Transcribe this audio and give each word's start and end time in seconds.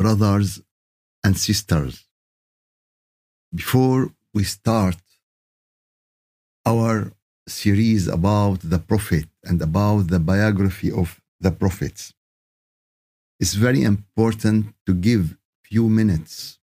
Brothers 0.00 0.62
and 1.22 1.36
sisters, 1.36 2.06
before 3.54 4.14
we 4.32 4.44
start 4.44 4.96
our 6.64 7.12
series 7.46 8.08
about 8.08 8.60
the 8.72 8.78
Prophet 8.78 9.28
and 9.44 9.60
about 9.60 10.08
the 10.08 10.18
biography 10.18 10.90
of 10.90 11.20
the 11.38 11.50
prophets, 11.50 12.14
it's 13.40 13.52
very 13.52 13.82
important 13.82 14.74
to 14.86 14.94
give 14.94 15.36
few 15.70 15.90
minutes 15.90 16.58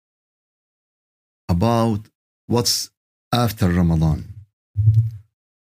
about 1.48 2.02
what's 2.46 2.90
after 3.32 3.66
Ramadan. 3.68 4.20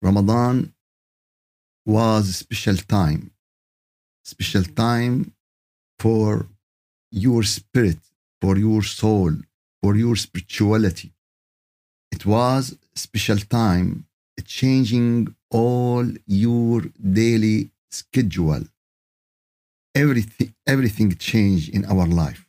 Ramadan 0.03 0.75
was 1.87 2.29
a 2.29 2.35
special 2.35 2.77
time, 2.77 3.31
special 4.23 4.65
time 4.65 5.33
for 5.99 6.52
your 7.13 7.43
spirit, 7.45 7.99
for 8.41 8.57
your 8.59 8.83
soul, 8.83 9.33
for 9.83 9.95
your 9.97 10.17
spirituality. 10.17 11.13
It 12.11 12.27
was 12.27 12.77
special 12.95 13.39
time 13.39 14.07
changing 14.45 15.35
all 15.51 16.05
your 16.27 16.83
daily 17.21 17.71
schedule. 17.91 18.65
Everything, 19.95 20.55
everything 20.67 21.15
changed 21.17 21.69
in 21.69 21.85
our 21.85 22.07
life. 22.07 22.49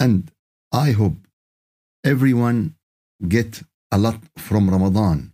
And 0.00 0.30
I 0.72 0.90
hope 0.92 1.18
everyone 2.04 2.74
get 3.28 3.62
a 3.92 3.98
lot 3.98 4.20
from 4.36 4.70
Ramadan 4.70 5.32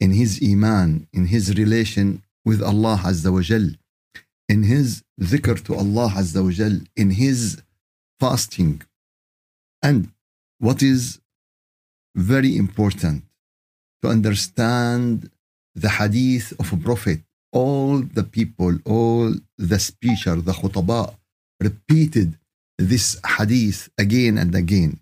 in 0.00 0.12
his 0.12 0.40
iman, 0.42 1.06
in 1.12 1.26
his 1.26 1.54
relation 1.56 2.22
with 2.44 2.60
Allah 2.62 2.98
Azza 3.04 3.30
wa 3.32 3.40
Jal, 3.40 3.66
in 4.51 4.63
his 4.63 5.03
dhikr 5.19 5.63
to 5.65 5.75
Allah 5.75 6.09
Azza 6.15 6.43
wa 6.43 6.51
Jal, 6.51 6.79
in 6.95 7.11
his 7.11 7.61
fasting. 8.19 8.81
And 9.81 10.11
what 10.59 10.81
is 10.81 11.19
very 12.15 12.57
important 12.57 13.23
to 14.01 14.09
understand 14.09 15.29
the 15.75 15.89
hadith 15.89 16.53
of 16.59 16.73
a 16.73 16.77
prophet, 16.77 17.19
all 17.51 17.99
the 17.99 18.23
people, 18.23 18.73
all 18.85 19.33
the 19.57 19.79
speaker, 19.79 20.35
the 20.35 20.53
khutaba 20.53 21.15
repeated 21.59 22.37
this 22.77 23.19
hadith 23.37 23.89
again 23.97 24.37
and 24.37 24.53
again. 24.55 24.99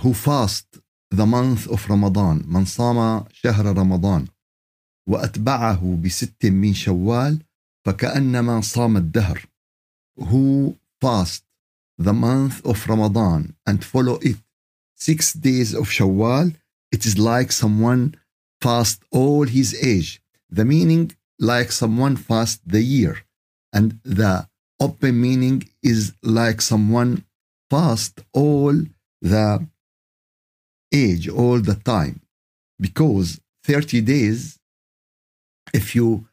Who 0.00 0.14
fast 0.14 0.66
the 1.10 1.26
month 1.26 1.66
of 1.68 1.88
Ramadan 1.88 2.44
من 2.46 2.64
صام 2.64 3.24
شهر 3.32 3.66
رمضان 3.76 4.26
وأتبعه 5.08 5.98
بست 6.04 6.46
من 6.46 6.74
شوال 6.74 7.38
فكأنما 7.86 8.60
صام 8.60 8.96
الدهر 8.96 9.46
who 10.16 10.76
fast 11.00 11.44
the 11.98 12.12
month 12.12 12.64
of 12.64 12.86
Ramadan 12.88 13.54
and 13.66 13.84
follow 13.84 14.18
it 14.22 14.36
six 14.96 15.32
days 15.32 15.74
of 15.74 15.88
Shawwal 15.88 16.54
it 16.92 17.06
is 17.06 17.18
like 17.18 17.52
someone 17.52 18.14
fast 18.60 19.02
all 19.10 19.44
his 19.46 19.74
age 19.82 20.20
the 20.50 20.64
meaning 20.64 21.12
like 21.38 21.70
someone 21.72 22.16
fast 22.16 22.60
the 22.66 22.82
year 22.82 23.14
and 23.72 24.00
the 24.04 24.48
open 24.80 25.20
meaning 25.20 25.68
is 25.82 26.14
like 26.22 26.60
someone 26.60 27.24
fast 27.70 28.20
all 28.32 28.74
the 29.20 29.66
age 30.92 31.28
all 31.28 31.60
the 31.60 31.74
time 31.74 32.20
because 32.80 33.40
30 33.64 34.00
days 34.00 34.58
if 35.74 35.94
you 35.94 36.26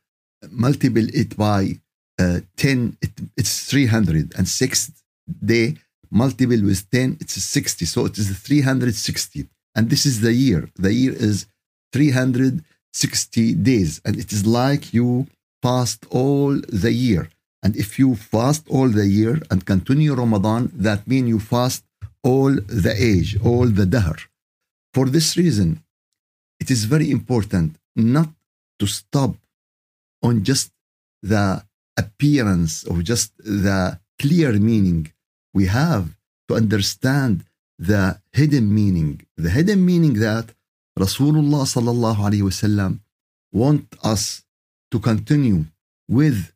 multiply 0.51 1.07
it 1.13 1.37
by 1.37 1.81
uh, 2.19 2.41
10 2.57 2.97
it, 3.03 3.11
it's 3.37 3.65
300 3.71 4.35
and 4.37 4.49
sixth 4.49 5.03
day 5.45 5.77
multiple 6.11 6.63
with 6.63 6.91
10 6.91 7.19
it's 7.21 7.35
60 7.35 7.85
so 7.87 8.07
it 8.07 8.19
is 8.19 8.29
360 8.39 9.49
and 9.75 9.89
this 9.89 10.05
is 10.07 10.21
the 10.21 10.33
year. 10.33 10.69
The 10.77 10.93
year 10.93 11.13
is 11.13 11.47
360 11.93 13.55
days. 13.55 14.01
And 14.05 14.19
it 14.19 14.33
is 14.33 14.47
like 14.47 14.93
you 14.93 15.27
fast 15.63 16.07
all 16.11 16.61
the 16.85 16.93
year. 16.93 17.29
And 17.63 17.77
if 17.77 17.99
you 17.99 18.15
fast 18.15 18.65
all 18.69 18.89
the 18.89 19.07
year 19.07 19.41
and 19.51 19.67
continue 19.67 20.15
ramadan 20.15 20.73
that 20.75 21.07
means 21.07 21.29
you 21.29 21.39
fast 21.39 21.85
all 22.23 22.53
the 22.85 22.95
age 23.13 23.31
all 23.45 23.67
the 23.67 23.87
dahr. 23.87 24.17
For 24.95 25.07
this 25.07 25.37
reason, 25.37 25.83
it 26.59 26.71
is 26.71 26.85
very 26.85 27.11
important 27.11 27.77
not 27.95 28.31
to 28.79 28.87
stop 28.87 29.33
on 30.23 30.43
just 30.45 30.71
the 31.23 31.65
appearance 31.97 32.85
or 32.85 33.03
just 33.03 33.37
the 33.39 33.99
clear 34.19 34.53
meaning. 34.53 35.13
We 35.53 35.67
have 35.67 36.17
to 36.49 36.55
understand 36.55 37.45
the 37.79 38.21
hidden 38.33 38.73
meaning. 38.75 39.27
The 39.37 39.51
hidden 39.51 39.85
meaning 39.85 40.15
that 40.27 40.47
Rasulullah 40.99 41.65
sallallahu 41.75 42.21
alaihi 42.27 42.47
wasallam 42.51 43.01
want 43.53 43.87
us 44.03 44.45
to 44.93 44.99
continue 44.99 45.65
with 46.09 46.53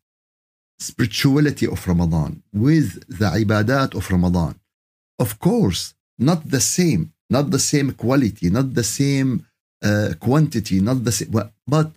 spirituality 0.78 1.66
of 1.66 1.86
Ramadan, 1.86 2.42
with 2.52 2.88
the 3.08 3.30
ibadat 3.42 3.94
of 3.94 4.10
Ramadan. 4.10 4.54
Of 5.18 5.38
course, 5.38 5.94
not 6.18 6.50
the 6.50 6.60
same 6.60 7.14
not 7.30 7.50
the 7.50 7.58
same 7.58 7.92
quality, 7.92 8.50
not 8.50 8.74
the 8.74 8.84
same 8.84 9.46
uh, 9.82 10.10
quantity, 10.20 10.80
not 10.80 11.04
the 11.04 11.12
same, 11.12 11.30
but 11.66 11.88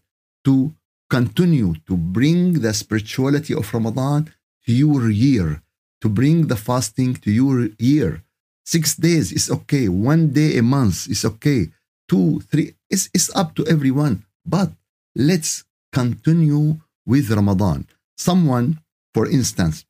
to 0.46 0.74
continue 1.10 1.76
to 1.88 1.96
bring 1.96 2.62
the 2.62 2.74
spirituality 2.74 3.54
of 3.54 3.74
Ramadan 3.74 4.32
to 4.66 4.74
your 4.74 5.10
year, 5.10 5.62
to 6.02 6.10
bring 6.10 6.48
the 6.48 6.56
fasting 6.56 7.16
to 7.16 7.32
your 7.32 7.70
year. 7.80 8.24
Six 8.66 8.96
days 8.96 9.32
is 9.32 9.50
okay, 9.50 9.88
one 9.88 10.34
day 10.34 10.58
a 10.58 10.64
month 10.64 11.08
is 11.10 11.24
okay, 11.24 11.70
two, 12.10 12.42
three, 12.52 12.76
it's, 12.90 13.10
it's 13.14 13.34
up 13.36 13.56
to 13.56 13.66
everyone. 13.68 14.26
But 14.46 14.72
let's 15.16 15.64
continue 15.94 16.78
with 17.06 17.32
Ramadan. 17.32 17.88
Someone, 18.18 18.82
for 19.14 19.26
instance, 19.28 19.86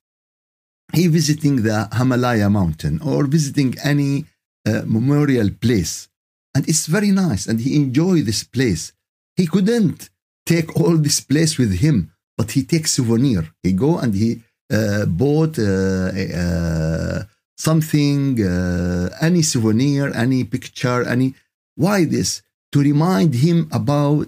he 0.94 1.08
visiting 1.08 1.64
the 1.64 1.90
Himalaya 1.98 2.50
mountain 2.50 3.02
or 3.02 3.26
visiting 3.26 3.76
any 3.84 4.26
uh, 4.66 4.84
memorial 4.86 5.50
place. 5.50 6.08
And 6.56 6.68
it's 6.68 6.86
very 6.86 7.12
nice. 7.12 7.46
And 7.48 7.60
he 7.60 7.76
enjoy 7.76 8.22
this 8.22 8.44
place. 8.44 8.94
He 9.36 9.48
couldn't 9.48 10.10
take 10.54 10.70
all 10.80 10.96
this 10.98 11.20
place 11.32 11.54
with 11.62 11.74
him, 11.84 11.98
but 12.38 12.48
he 12.56 12.62
takes 12.64 12.92
souvenir. 12.98 13.44
He 13.64 13.72
go 13.86 13.92
and 14.04 14.12
he 14.24 14.30
uh, 14.78 15.06
bought 15.06 15.56
uh, 15.60 16.10
uh, 16.44 17.20
something, 17.68 18.22
uh, 18.42 19.10
any 19.22 19.44
souvenir, 19.54 20.04
any 20.26 20.42
picture, 20.56 21.00
any. 21.16 21.28
Why 21.76 22.06
this? 22.16 22.30
To 22.74 22.80
remind 22.92 23.32
him 23.46 23.58
about 23.82 24.28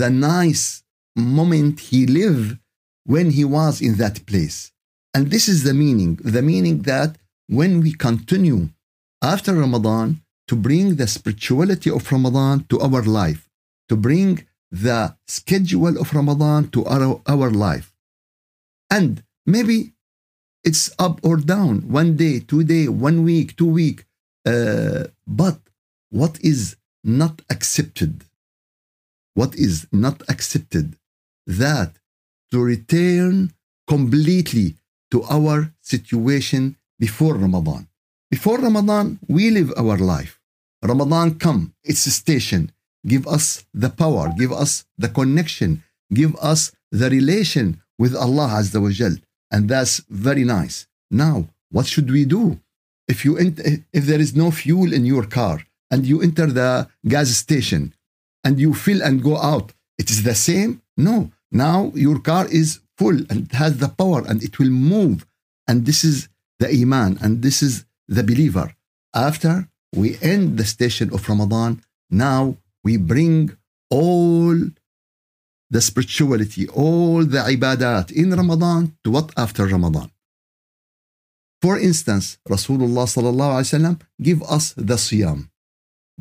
the 0.00 0.10
nice 0.10 0.82
moment 1.16 1.74
he 1.90 2.00
lived 2.06 2.58
when 3.04 3.30
he 3.30 3.44
was 3.44 3.74
in 3.80 3.94
that 4.02 4.16
place. 4.26 4.58
And 5.14 5.30
this 5.30 5.48
is 5.52 5.58
the 5.64 5.74
meaning 5.84 6.12
the 6.36 6.44
meaning 6.52 6.76
that 6.92 7.10
when 7.58 7.72
we 7.84 7.92
continue 8.08 8.68
after 9.34 9.52
Ramadan 9.54 10.08
to 10.48 10.54
bring 10.66 10.86
the 10.96 11.08
spirituality 11.16 11.90
of 11.90 12.10
Ramadan 12.14 12.56
to 12.70 12.76
our 12.86 13.02
life, 13.02 13.42
to 13.88 13.96
bring 13.96 14.30
the 14.70 15.16
schedule 15.26 15.98
of 15.98 16.12
Ramadan 16.12 16.68
to 16.70 16.84
our, 16.84 17.20
our 17.26 17.50
life. 17.50 17.92
And 18.90 19.22
maybe 19.46 19.92
it's 20.64 20.90
up 20.98 21.20
or 21.22 21.36
down, 21.36 21.88
one 21.88 22.16
day, 22.16 22.40
two 22.40 22.64
day, 22.64 22.88
one 22.88 23.24
week, 23.24 23.56
two 23.56 23.70
week. 23.70 24.04
Uh, 24.44 25.04
but 25.26 25.58
what 26.10 26.38
is 26.40 26.76
not 27.04 27.42
accepted? 27.50 28.24
What 29.34 29.54
is 29.54 29.86
not 29.92 30.22
accepted? 30.28 30.96
That 31.46 31.92
to 32.50 32.62
return 32.62 33.52
completely 33.86 34.74
to 35.10 35.22
our 35.24 35.72
situation 35.80 36.76
before 36.98 37.34
Ramadan. 37.34 37.88
Before 38.30 38.58
Ramadan, 38.58 39.18
we 39.28 39.50
live 39.50 39.72
our 39.76 39.96
life. 39.96 40.40
Ramadan 40.82 41.38
come, 41.38 41.74
it's 41.82 42.04
a 42.06 42.10
station. 42.10 42.72
Give 43.06 43.26
us 43.26 43.64
the 43.72 43.90
power, 43.90 44.32
give 44.36 44.52
us 44.52 44.84
the 44.96 45.08
connection, 45.08 45.82
give 46.12 46.34
us 46.36 46.72
the 46.90 47.10
relation 47.10 47.80
with 47.98 48.14
Allah 48.14 48.48
Azza 48.60 48.80
wa 48.80 48.90
Jal. 48.90 49.16
And 49.50 49.68
that's 49.68 50.02
very 50.08 50.44
nice. 50.44 50.86
Now, 51.10 51.48
what 51.70 51.86
should 51.86 52.10
we 52.10 52.24
do? 52.24 52.60
If 53.06 53.24
you 53.24 53.38
if 53.38 54.04
there 54.04 54.20
is 54.20 54.36
no 54.36 54.50
fuel 54.50 54.92
in 54.92 55.04
your 55.06 55.24
car 55.24 55.64
and 55.90 56.04
you 56.04 56.20
enter 56.20 56.46
the 56.46 56.88
gas 57.06 57.30
station 57.30 57.94
and 58.44 58.60
you 58.60 58.74
fill 58.74 59.02
and 59.02 59.22
go 59.22 59.38
out, 59.38 59.72
it 59.98 60.10
is 60.10 60.22
the 60.22 60.34
same? 60.34 60.82
No. 60.96 61.30
Now 61.50 61.92
your 61.94 62.18
car 62.18 62.46
is 62.48 62.80
full 62.98 63.18
and 63.30 63.50
has 63.52 63.78
the 63.78 63.88
power 63.88 64.22
and 64.28 64.42
it 64.42 64.58
will 64.58 64.70
move. 64.70 65.26
And 65.66 65.86
this 65.86 66.04
is 66.04 66.28
the 66.58 66.68
Iman 66.70 67.18
and 67.22 67.42
this 67.42 67.62
is 67.62 67.86
the 68.08 68.22
believer. 68.22 68.74
After 69.14 69.68
we 69.94 70.18
end 70.20 70.58
the 70.58 70.64
station 70.66 71.12
of 71.14 71.26
Ramadan, 71.28 71.82
now 72.10 72.58
we 72.88 72.96
bring 73.12 73.36
all 73.90 74.56
the 75.74 75.82
spirituality, 75.88 76.64
all 76.84 77.20
the 77.34 77.42
ibadat 77.54 78.06
in 78.22 78.28
Ramadan 78.40 78.82
to 79.04 79.08
what 79.14 79.28
after 79.44 79.64
Ramadan. 79.74 80.08
For 81.64 81.74
instance, 81.88 82.26
Rasulullah 82.54 83.06
sallallahu 83.14 83.54
alaihi 83.56 83.70
wasallam 83.70 83.96
give 84.28 84.40
us 84.56 84.66
the 84.88 84.98
siyam. 85.06 85.38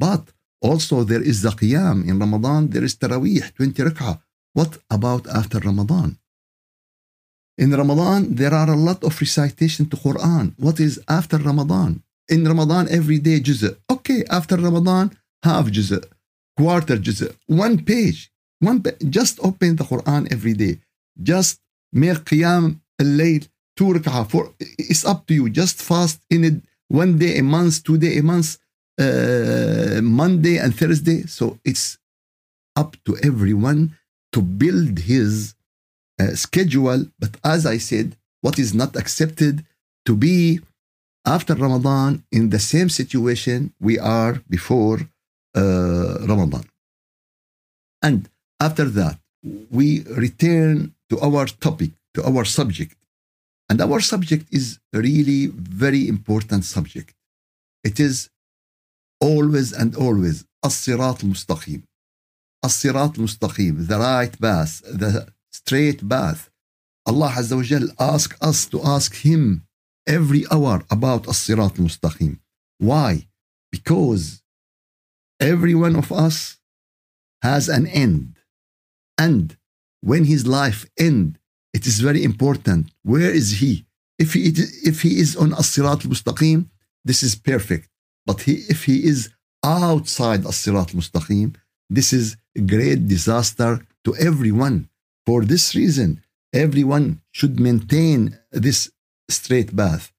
But 0.06 0.24
also 0.70 0.96
there 1.10 1.26
is 1.32 1.38
the 1.46 1.54
qiyam. 1.60 1.98
In 2.10 2.16
Ramadan, 2.20 2.62
there 2.74 2.84
is 2.84 2.96
tarawih, 2.96 3.44
20 3.56 3.84
rak'ah. 3.90 4.20
What 4.54 4.72
about 4.90 5.24
after 5.40 5.60
Ramadan? 5.60 6.18
In 7.58 7.70
Ramadan, 7.82 8.36
there 8.36 8.54
are 8.54 8.70
a 8.70 8.82
lot 8.88 9.04
of 9.04 9.14
recitation 9.20 9.84
to 9.90 9.96
Quran. 9.98 10.54
What 10.58 10.80
is 10.80 11.00
after 11.08 11.38
Ramadan? 11.38 12.04
In 12.30 12.42
Ramadan, 12.52 12.88
every 12.90 13.20
day 13.20 13.40
juz'. 13.40 13.76
Okay, 13.90 14.24
after 14.30 14.58
Ramadan, 14.58 15.06
half 15.44 15.66
juz', 15.76 16.02
quarter 16.58 16.98
juz', 16.98 17.30
one 17.48 17.78
page. 17.92 18.32
One 18.60 18.82
pa- 18.82 19.00
just 19.18 19.36
open 19.50 19.76
the 19.76 19.84
Quran 19.92 20.22
every 20.36 20.54
day. 20.64 20.80
Just 21.32 21.60
make 21.94 22.20
qiyam 22.30 22.64
al-layl, 23.00 23.44
two 23.76 23.90
rak'ah. 23.96 24.30
For 24.32 24.44
it's 24.60 25.06
up 25.06 25.20
to 25.28 25.34
you. 25.40 25.46
Just 25.50 25.82
fast 25.82 26.20
in 26.30 26.44
it 26.50 26.58
one 26.88 27.18
day 27.18 27.38
a 27.38 27.44
month, 27.44 27.84
two 27.84 27.98
day 27.98 28.18
a 28.18 28.24
month, 28.24 28.58
uh, 29.00 30.02
Monday 30.02 30.58
and 30.58 30.76
Thursday. 30.76 31.20
So 31.28 31.60
it's 31.64 31.98
up 32.76 32.92
to 33.06 33.18
everyone 33.30 33.82
to 34.34 34.42
build 34.42 35.00
his 35.00 35.56
uh, 36.20 36.34
schedule. 36.46 37.06
But 37.20 37.34
as 37.44 37.66
I 37.66 37.78
said, 37.78 38.16
what 38.42 38.58
is 38.58 38.74
not 38.74 38.96
accepted 38.96 39.66
to 40.06 40.16
be 40.16 40.62
after 41.26 41.54
Ramadan 41.54 42.24
in 42.32 42.50
the 42.50 42.60
same 42.60 42.90
situation 42.90 43.74
we 43.80 44.00
are 44.00 44.42
before 44.50 45.00
uh, 45.55 46.27
Ramadan. 46.31 46.65
And 48.03 48.29
after 48.61 48.87
that, 49.01 49.19
we 49.71 50.03
return 50.05 50.95
to 51.11 51.21
our 51.21 51.47
topic, 51.47 51.93
to 52.15 52.21
our 52.25 52.45
subject. 52.45 52.97
And 53.69 53.81
our 53.81 54.01
subject 54.01 54.47
is 54.53 54.79
really 54.93 55.47
very 55.47 56.09
important 56.09 56.65
subject. 56.65 57.15
It 57.85 57.99
is 57.99 58.31
always 59.21 59.73
and 59.73 59.97
always 59.97 60.45
الصراط 60.65 61.25
المستقيم. 61.25 61.83
الصراط 62.65 63.19
المستقيم, 63.19 63.87
the 63.87 63.99
right 63.99 64.41
path, 64.41 64.83
the 64.85 65.27
straight 65.51 66.09
path. 66.09 66.51
Allah 67.07 67.33
Azza 67.37 67.57
wa 67.57 67.63
Jal 67.63 67.89
ask 67.99 68.37
us 68.41 68.67
to 68.67 68.81
ask 68.83 69.15
Him 69.15 69.63
every 70.07 70.45
hour 70.51 70.85
about 70.91 71.27
الصراط 71.29 71.79
المستقيم. 71.79 72.39
Why? 72.79 73.27
Because 73.73 74.43
Every 75.40 75.76
one 75.76 75.96
of 75.96 76.12
us 76.12 76.58
has 77.42 77.70
an 77.70 77.88
end. 77.88 78.36
And 79.18 79.58
when 80.02 80.26
his 80.26 80.46
life 80.48 80.86
end, 80.98 81.40
it 81.74 81.86
is 81.86 82.00
very 82.00 82.24
important. 82.24 82.92
Where 83.04 83.30
is 83.30 83.60
he? 83.60 83.86
If 84.18 84.34
he, 84.34 84.52
if 84.84 85.02
he 85.02 85.20
is 85.20 85.36
on 85.36 85.54
as-sirat 85.54 86.06
al-mustaqim, 86.06 86.66
this 87.06 87.22
is 87.22 87.36
perfect. 87.36 87.88
But 88.26 88.42
he, 88.42 88.54
if 88.70 88.86
he 88.86 89.06
is 89.06 89.30
outside 89.64 90.46
as-sirat 90.46 90.94
al-mustaqim, 90.94 91.56
this 91.90 92.14
is 92.14 92.38
a 92.56 92.62
great 92.62 93.08
disaster 93.08 93.86
to 94.06 94.16
everyone. 94.16 94.90
For 95.26 95.46
this 95.46 95.76
reason, 95.76 96.22
everyone 96.54 97.22
should 97.32 97.60
maintain 97.60 98.40
this 98.52 98.90
straight 99.30 99.76
path, 99.76 100.12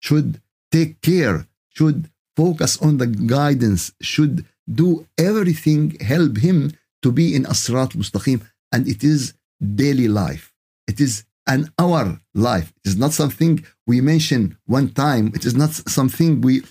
should 0.00 0.40
take 0.70 1.00
care, 1.00 1.46
should 1.70 2.10
focus 2.36 2.76
on 2.82 2.98
the 2.98 3.06
guidance, 3.06 3.92
should 4.00 4.44
do 4.72 5.06
everything, 5.18 5.96
help 6.00 6.38
him 6.38 6.72
to 7.02 7.12
be 7.12 7.34
in 7.34 7.44
Asrat 7.44 7.92
Mustaqim. 7.92 8.42
And 8.72 8.88
it 8.88 9.04
is 9.04 9.34
daily 9.74 10.08
life. 10.08 10.52
It 10.86 11.00
is 11.00 11.24
an 11.46 11.70
hour 11.78 12.20
life. 12.34 12.72
It 12.84 12.88
is 12.88 12.96
not 12.96 13.12
something 13.12 13.64
we 13.86 14.00
mention 14.00 14.58
one 14.66 14.88
time. 14.90 15.32
It 15.34 15.44
is 15.44 15.54
not 15.54 15.72
something 15.72 16.40
we, 16.40 16.62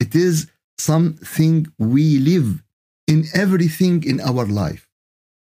it 0.00 0.14
is 0.14 0.46
something 0.76 1.66
we 1.78 2.18
live 2.18 2.62
in 3.06 3.24
everything 3.34 4.04
in 4.04 4.20
our 4.20 4.44
life. 4.46 4.88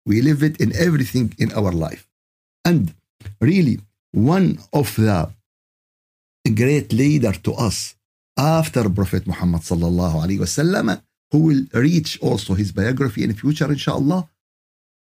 We 0.06 0.20
live 0.20 0.42
it 0.42 0.60
in 0.60 0.76
everything 0.76 1.34
in 1.38 1.52
our 1.52 1.72
life. 1.72 2.06
And 2.64 2.94
really, 3.40 3.80
one 4.12 4.58
of 4.72 4.94
the 4.96 5.32
great 6.54 6.92
leader 6.92 7.32
to 7.32 7.52
us 7.54 7.96
after 8.36 8.88
Prophet 8.90 9.26
Muhammad 9.26 9.62
sallallahu 9.62 10.16
alaihi 10.22 10.40
wasallam, 10.40 11.02
who 11.34 11.40
will 11.48 11.64
reach 11.88 12.10
also 12.28 12.54
his 12.54 12.70
biography 12.70 13.25
in 13.25 13.34
future, 13.34 13.69
inshallah, 13.76 14.22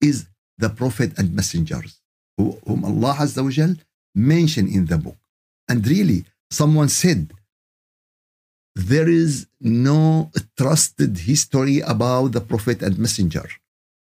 is 0.00 0.16
the 0.62 0.70
Prophet 0.80 1.10
and 1.18 1.34
messengers 1.34 1.92
who, 2.36 2.44
whom 2.66 2.84
Allah 2.84 3.14
Azza 3.24 3.42
wa 3.42 3.50
Jal 3.50 3.74
mentioned 4.14 4.68
in 4.76 4.86
the 4.86 4.98
book. 5.06 5.20
And 5.68 5.84
really, 5.94 6.20
someone 6.48 6.88
said, 6.88 7.32
there 8.76 9.08
is 9.08 9.48
no 9.60 10.30
trusted 10.56 11.18
history 11.30 11.80
about 11.94 12.28
the 12.36 12.44
Prophet 12.52 12.78
and 12.86 12.96
messenger. 12.96 13.48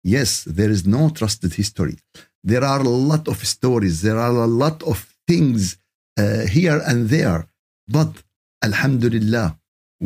Yes, 0.04 0.44
there 0.58 0.72
is 0.72 0.88
no 0.88 1.04
trusted 1.20 1.54
history. 1.54 1.98
There 2.44 2.64
are 2.64 2.80
a 2.80 2.96
lot 3.12 3.28
of 3.28 3.38
stories, 3.46 4.02
there 4.02 4.18
are 4.18 4.38
a 4.50 4.54
lot 4.64 4.82
of 4.92 4.98
things 5.28 5.78
uh, 6.18 6.48
here 6.58 6.82
and 6.90 7.10
there. 7.10 7.42
But 7.88 8.12
Alhamdulillah, 8.64 9.48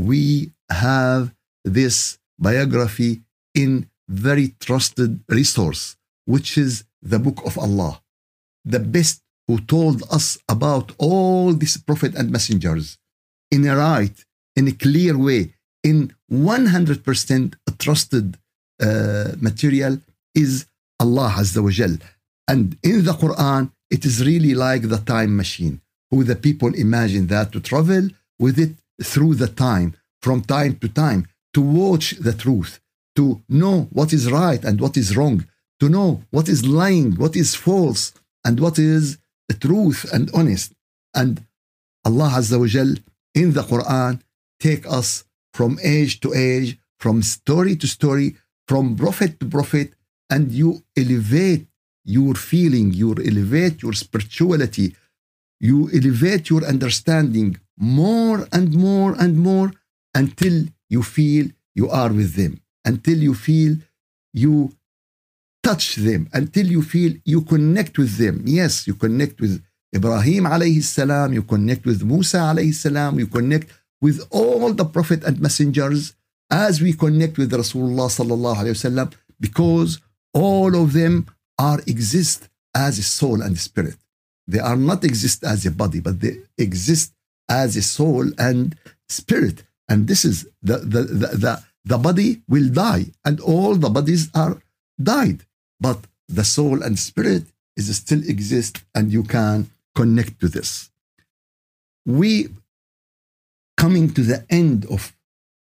we 0.10 0.52
have 0.70 1.34
this 1.64 2.18
biography 2.40 3.22
in 3.54 3.90
very 4.08 4.56
trusted 4.60 5.24
resource, 5.30 5.96
which 6.26 6.58
is 6.58 6.84
the 7.02 7.20
Book 7.20 7.42
of 7.46 7.58
Allah, 7.58 8.02
the 8.66 8.80
best 8.80 9.22
who 9.48 9.60
told 9.60 10.04
us 10.12 10.38
about 10.48 10.92
all 10.98 11.54
these 11.54 11.78
prophet 11.78 12.16
and 12.16 12.32
messengers 12.32 12.98
in 13.50 13.68
a 13.68 13.76
right, 13.76 14.18
in 14.56 14.68
a 14.68 14.72
clear 14.72 15.18
way, 15.18 15.54
in 15.84 16.14
100% 16.32 17.54
trusted 17.80 18.38
uh, 18.82 19.32
material 19.40 20.00
is 20.36 20.66
Allah 21.00 21.34
Azza 21.42 21.62
wa 21.64 21.72
Jal. 21.78 21.96
And 22.48 22.78
in 22.84 23.04
the 23.08 23.14
Quran, 23.24 23.72
it 23.90 24.06
is 24.06 24.26
really 24.26 24.54
like 24.68 24.84
the 24.88 25.02
time 25.16 25.36
machine, 25.36 25.82
who 26.10 26.24
the 26.24 26.36
people 26.48 26.74
imagine 26.76 27.28
that 27.28 27.52
to 27.54 27.60
travel 27.60 28.06
with 28.40 28.58
it 28.66 28.74
through 29.12 29.36
the 29.36 29.48
time, 29.48 29.90
from 30.22 30.42
time 30.42 30.74
to 30.82 30.88
time, 30.88 31.22
to 31.54 31.62
watch 31.62 32.12
the 32.12 32.34
truth, 32.34 32.80
to 33.16 33.42
know 33.50 33.88
what 33.92 34.14
is 34.14 34.32
right 34.32 34.64
and 34.64 34.80
what 34.80 34.98
is 34.98 35.16
wrong, 35.18 35.46
to 35.80 35.90
know 35.90 36.24
what 36.30 36.48
is 36.48 36.66
lying, 36.66 37.14
what 37.16 37.36
is 37.36 37.56
false, 37.56 38.14
and 38.46 38.60
what 38.60 38.80
is 38.80 39.18
the 39.50 39.56
truth 39.56 40.06
and 40.14 40.30
honest. 40.34 40.74
And 41.14 41.46
Allah 42.06 42.32
Azza 42.40 42.60
wa 42.60 42.68
Jal 42.68 42.96
in 43.36 43.54
the 43.54 43.64
Quran 43.64 44.22
take 44.60 44.86
us 44.88 45.24
from 45.54 45.80
age 45.84 46.20
to 46.22 46.34
age, 46.34 46.78
from 47.00 47.22
story 47.22 47.76
to 47.76 47.88
story, 47.88 48.38
from 48.68 48.96
prophet 48.96 49.40
to 49.40 49.46
prophet, 49.46 49.94
and 50.30 50.52
you 50.52 50.84
elevate 50.96 51.68
your 52.06 52.36
feeling, 52.36 52.94
you 52.94 53.14
elevate 53.14 53.82
your 53.82 53.94
spirituality, 53.94 54.96
you 55.60 55.90
elevate 55.94 56.50
your 56.50 56.64
understanding 56.64 57.60
more 57.78 58.48
and 58.52 58.74
more 58.74 59.14
and 59.20 59.38
more 59.38 59.72
until 60.16 60.66
you 60.92 61.02
feel 61.16 61.46
you 61.80 61.90
are 61.90 62.12
with 62.20 62.32
them, 62.36 62.54
until 62.92 63.20
you 63.28 63.34
feel 63.34 63.72
you 64.34 64.54
touch 65.64 65.88
them, 65.96 66.30
until 66.34 66.68
you 66.76 66.82
feel 66.94 67.12
you 67.24 67.42
connect 67.54 67.98
with 67.98 68.18
them. 68.18 68.42
Yes, 68.46 68.88
you 68.88 68.96
connect 69.06 69.40
with 69.40 69.64
Ibrahim 69.96 70.44
alayhi 70.56 70.84
salam, 70.84 71.34
you 71.34 71.44
connect 71.44 71.86
with 71.86 72.04
Musa 72.04 72.42
alayhi 72.52 72.74
salam, 72.74 73.20
you 73.20 73.28
connect 73.28 73.68
with 74.02 74.18
all 74.32 74.74
the 74.74 74.86
prophet 74.86 75.24
and 75.24 75.40
messengers 75.40 76.14
as 76.50 76.82
we 76.82 76.94
connect 76.94 77.38
with 77.38 77.52
Rasulullah 77.52 78.10
sallallahu 78.20 78.58
alayhi 78.62 78.78
wasallam 78.80 79.14
because 79.40 80.00
all 80.34 80.76
of 80.76 80.94
them 80.94 81.28
are 81.58 81.80
exist 81.88 82.50
as 82.76 83.00
a 83.00 83.04
soul 83.04 83.42
and 83.42 83.58
spirit. 83.58 83.98
They 84.48 84.60
are 84.60 84.76
not 84.76 85.04
exist 85.04 85.44
as 85.44 85.66
a 85.66 85.72
body, 85.72 86.00
but 86.00 86.20
they 86.20 86.38
exist 86.58 87.14
as 87.48 87.78
a 87.78 87.82
soul 87.82 88.32
and 88.38 88.76
spirit. 89.08 89.64
And 89.92 90.08
this 90.12 90.24
is 90.30 90.38
the 90.70 90.78
the 90.94 91.02
the, 91.22 91.30
the, 91.44 91.54
the 91.92 92.00
body 92.08 92.30
will 92.54 92.70
die, 92.88 93.06
and 93.26 93.36
all 93.52 93.74
the 93.76 93.92
bodies 93.98 94.24
are 94.44 94.56
died. 95.14 95.40
But 95.86 96.00
the 96.38 96.46
soul 96.56 96.78
and 96.86 96.98
spirit 97.10 97.44
is 97.80 97.86
still 98.04 98.24
exist, 98.34 98.74
and 98.96 99.06
you 99.16 99.24
can 99.36 99.58
connect 100.00 100.34
to 100.42 100.48
this. 100.56 100.70
We 102.06 102.32
coming 103.84 104.06
to 104.18 104.22
the 104.32 104.40
end 104.62 104.80
of 104.96 105.02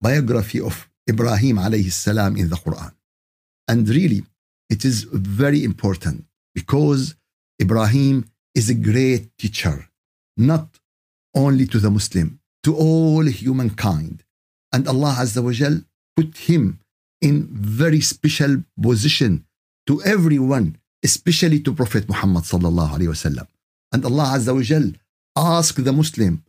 biography 0.00 0.60
of 0.60 0.74
Ibrahim 1.12 1.56
alayhi 1.66 1.92
salam 1.92 2.36
in 2.36 2.48
the 2.52 2.56
Quran. 2.64 2.92
And 3.70 3.88
really, 3.88 4.22
it 4.74 4.84
is 4.90 4.96
very 5.38 5.62
important 5.62 6.24
because 6.54 7.14
Ibrahim 7.60 8.16
is 8.54 8.66
a 8.70 8.74
great 8.90 9.24
teacher, 9.38 9.76
not 10.36 10.66
only 11.34 11.66
to 11.66 11.78
the 11.78 11.90
Muslim, 11.90 12.37
to 12.64 12.74
all 12.74 13.24
humankind. 13.24 14.24
And 14.72 14.86
Allah 14.86 15.16
Azza 15.20 15.42
wa 15.42 15.52
Jal 15.52 15.80
put 16.16 16.36
him 16.36 16.80
in 17.20 17.48
very 17.50 18.00
special 18.00 18.62
position 18.80 19.44
to 19.86 20.02
everyone, 20.02 20.76
especially 21.02 21.60
to 21.60 21.72
Prophet 21.72 22.08
Muhammad 22.08 22.44
sallallahu 22.44 22.96
alaihi 22.96 23.12
wasallam. 23.14 23.46
And 23.92 24.04
Allah 24.04 24.36
Azza 24.36 24.54
wa 24.54 24.62
Jal 24.62 24.92
asked 25.36 25.82
the 25.82 25.92
Muslim 25.92 26.44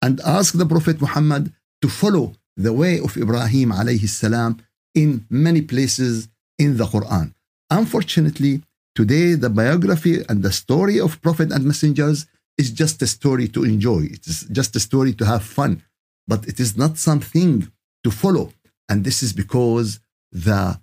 and 0.00 0.20
ask 0.20 0.56
the 0.56 0.66
Prophet 0.66 1.00
Muhammad 1.00 1.52
to 1.82 1.88
follow 1.88 2.34
the 2.56 2.72
way 2.72 3.00
of 3.00 3.16
Ibrahim 3.16 3.70
alayhi 3.72 4.08
salam 4.08 4.60
in 4.94 5.26
many 5.28 5.60
places 5.62 6.28
in 6.58 6.76
the 6.76 6.86
Quran. 6.86 7.34
Unfortunately, 7.70 8.62
today 8.94 9.34
the 9.34 9.50
biography 9.50 10.22
and 10.28 10.42
the 10.42 10.52
story 10.52 11.00
of 11.00 11.20
Prophet 11.20 11.50
and 11.50 11.64
messengers 11.64 12.26
is 12.56 12.70
just 12.70 13.02
a 13.02 13.06
story 13.06 13.48
to 13.48 13.64
enjoy. 13.64 14.02
It 14.16 14.26
is 14.26 14.46
just 14.58 14.76
a 14.76 14.80
story 14.80 15.12
to 15.14 15.24
have 15.26 15.42
fun, 15.42 15.82
but 16.26 16.46
it 16.46 16.60
is 16.60 16.76
not 16.76 16.98
something 16.98 17.70
to 18.04 18.10
follow. 18.10 18.52
And 18.88 19.04
this 19.04 19.22
is 19.22 19.32
because 19.32 20.00
the 20.30 20.80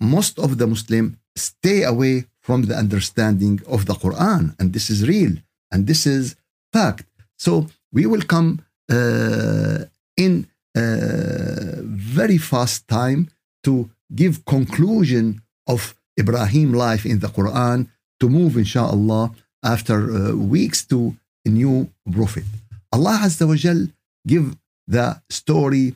most 0.00 0.38
of 0.38 0.58
the 0.58 0.66
Muslim 0.66 1.18
stay 1.36 1.82
away 1.82 2.26
from 2.40 2.62
the 2.62 2.76
understanding 2.76 3.60
of 3.66 3.86
the 3.86 3.94
Quran, 3.94 4.54
and 4.58 4.72
this 4.72 4.90
is 4.90 5.06
real, 5.06 5.34
and 5.70 5.86
this 5.86 6.06
is 6.06 6.36
fact. 6.72 7.06
So 7.36 7.66
we 7.92 8.06
will 8.06 8.22
come 8.22 8.50
uh, 8.90 9.84
in 10.16 10.46
a 10.76 11.82
very 11.82 12.38
fast 12.38 12.88
time 12.88 13.28
to 13.64 13.90
give 14.14 14.44
conclusion 14.44 15.42
of 15.66 15.94
Ibrahim 16.18 16.72
life 16.72 17.04
in 17.04 17.18
the 17.20 17.28
Quran 17.28 17.88
to 18.20 18.28
move, 18.28 18.56
inshallah, 18.56 19.32
after 19.64 19.98
uh, 20.10 20.34
weeks 20.34 20.84
to 20.86 21.16
a 21.44 21.48
new 21.48 21.90
prophet. 22.10 22.44
Allah 22.92 23.20
Azza 23.24 23.46
wa 23.46 23.54
Jal 23.54 23.88
give 24.26 24.56
the 24.86 25.20
story 25.30 25.94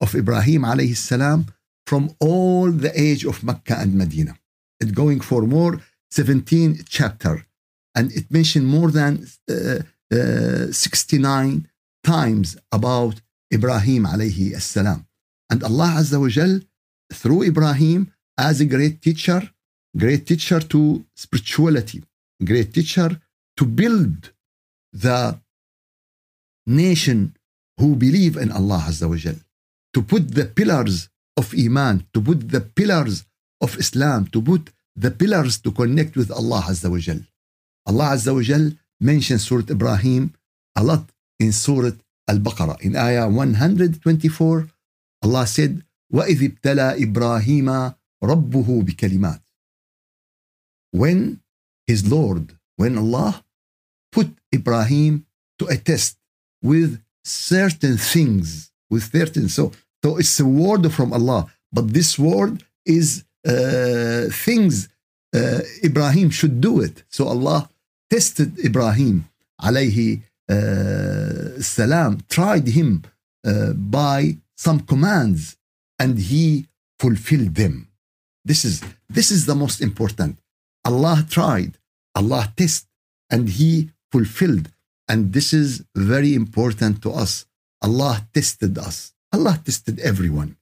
of 0.00 0.14
Ibrahim 0.14 0.62
alayhi 0.62 0.96
salam 0.96 1.46
from 1.86 2.14
all 2.20 2.70
the 2.70 2.92
age 3.00 3.24
of 3.24 3.42
Mecca 3.44 3.76
and 3.78 3.94
Medina. 3.94 4.34
It 4.80 4.94
going 4.94 5.20
for 5.20 5.42
more 5.42 5.80
17 6.10 6.84
chapter 6.88 7.46
and 7.94 8.12
it 8.12 8.30
mentioned 8.30 8.66
more 8.66 8.90
than 8.90 9.26
uh, 9.50 9.80
uh, 10.12 10.72
69 10.72 11.68
times 12.02 12.56
about 12.72 13.20
Ibrahim 13.52 14.04
alayhi 14.04 14.60
salam. 14.60 15.06
And 15.50 15.62
Allah 15.62 15.96
Azza 15.98 16.20
wa 16.20 16.28
Jal 16.28 16.60
through 17.12 17.42
Ibrahim 17.44 18.12
as 18.36 18.60
a 18.60 18.64
great 18.64 19.00
teacher, 19.00 19.50
great 19.96 20.26
teacher 20.26 20.60
to 20.60 21.04
spirituality, 21.14 22.02
great 22.43 22.73
teacher 22.73 23.09
to 23.57 23.65
build 23.65 24.31
the 24.93 25.39
nation 26.65 27.35
who 27.77 27.95
believe 27.95 28.35
in 28.37 28.51
Allah 28.51 28.85
Azza 28.87 29.09
wa 29.09 29.15
Jal, 29.15 29.35
to 29.93 30.01
put 30.01 30.35
the 30.35 30.45
pillars 30.45 31.09
of 31.37 31.53
Iman, 31.57 32.05
to 32.13 32.21
put 32.21 32.49
the 32.49 32.61
pillars 32.61 33.25
of 33.61 33.77
Islam, 33.77 34.27
to 34.27 34.41
put 34.41 34.69
the 34.95 35.11
pillars 35.11 35.59
to 35.59 35.71
connect 35.71 36.15
with 36.15 36.31
Allah 36.31 36.61
Azza 36.67 36.89
wa 36.89 36.97
Jal. 36.97 37.19
Allah 37.85 38.09
Azza 38.15 38.33
wa 38.33 38.41
Jal 38.41 38.71
mentions 38.99 39.45
Surah 39.47 39.69
Ibrahim 39.69 40.33
a 40.75 40.83
lot 40.83 41.05
in 41.39 41.51
Surah 41.51 41.91
Al-Baqarah. 42.27 42.81
In 42.81 42.95
Ayah 42.95 43.27
124, 43.29 44.67
Allah 45.23 45.47
said, 45.47 45.83
وَإِذِ 46.13 46.39
ابْتَلَى 46.43 46.97
إِبْرَاهِيمَ 47.03 47.95
رَبُّهُ 48.23 48.83
بِكَلِمَاتٍ 48.83 49.41
When 50.91 51.39
his 51.86 52.10
Lord, 52.10 52.56
when 52.76 52.98
Allah 52.98 53.44
put 54.12 54.28
Ibrahim 54.54 55.26
to 55.58 55.66
a 55.66 55.76
test 55.76 56.16
with 56.62 57.02
certain 57.24 57.96
things, 57.96 58.70
with 58.90 59.12
certain, 59.12 59.48
so, 59.48 59.72
so 60.02 60.16
it's 60.18 60.38
a 60.40 60.46
word 60.46 60.92
from 60.92 61.12
Allah, 61.12 61.52
but 61.72 61.92
this 61.92 62.18
word 62.18 62.62
is 62.84 63.24
uh, 63.46 64.26
things 64.30 64.88
uh, 65.34 65.60
Ibrahim 65.82 66.30
should 66.30 66.60
do 66.60 66.80
it. 66.80 67.02
So 67.08 67.26
Allah 67.26 67.68
tested 68.08 68.58
Ibrahim 68.58 69.28
alayhi 69.60 70.22
uh, 70.48 71.60
salam, 71.60 72.22
tried 72.28 72.68
him 72.68 73.02
uh, 73.44 73.72
by 73.72 74.36
some 74.56 74.80
commands 74.80 75.56
and 75.98 76.18
he 76.18 76.66
fulfilled 76.98 77.54
them. 77.54 77.88
This 78.44 78.64
is, 78.64 78.82
this 79.08 79.30
is 79.30 79.46
the 79.46 79.54
most 79.54 79.80
important. 79.80 80.38
Allah 80.84 81.24
tried, 81.28 81.78
Allah 82.14 82.52
tested, 82.56 82.88
and 83.30 83.48
he 83.48 83.90
fulfilled. 84.12 84.70
And 85.08 85.32
this 85.32 85.52
is 85.52 85.84
very 85.94 86.34
important 86.34 87.02
to 87.02 87.10
us. 87.12 87.46
Allah 87.82 88.26
tested 88.32 88.78
us. 88.78 89.12
Allah 89.32 89.60
tested 89.64 89.98
everyone. 90.00 90.56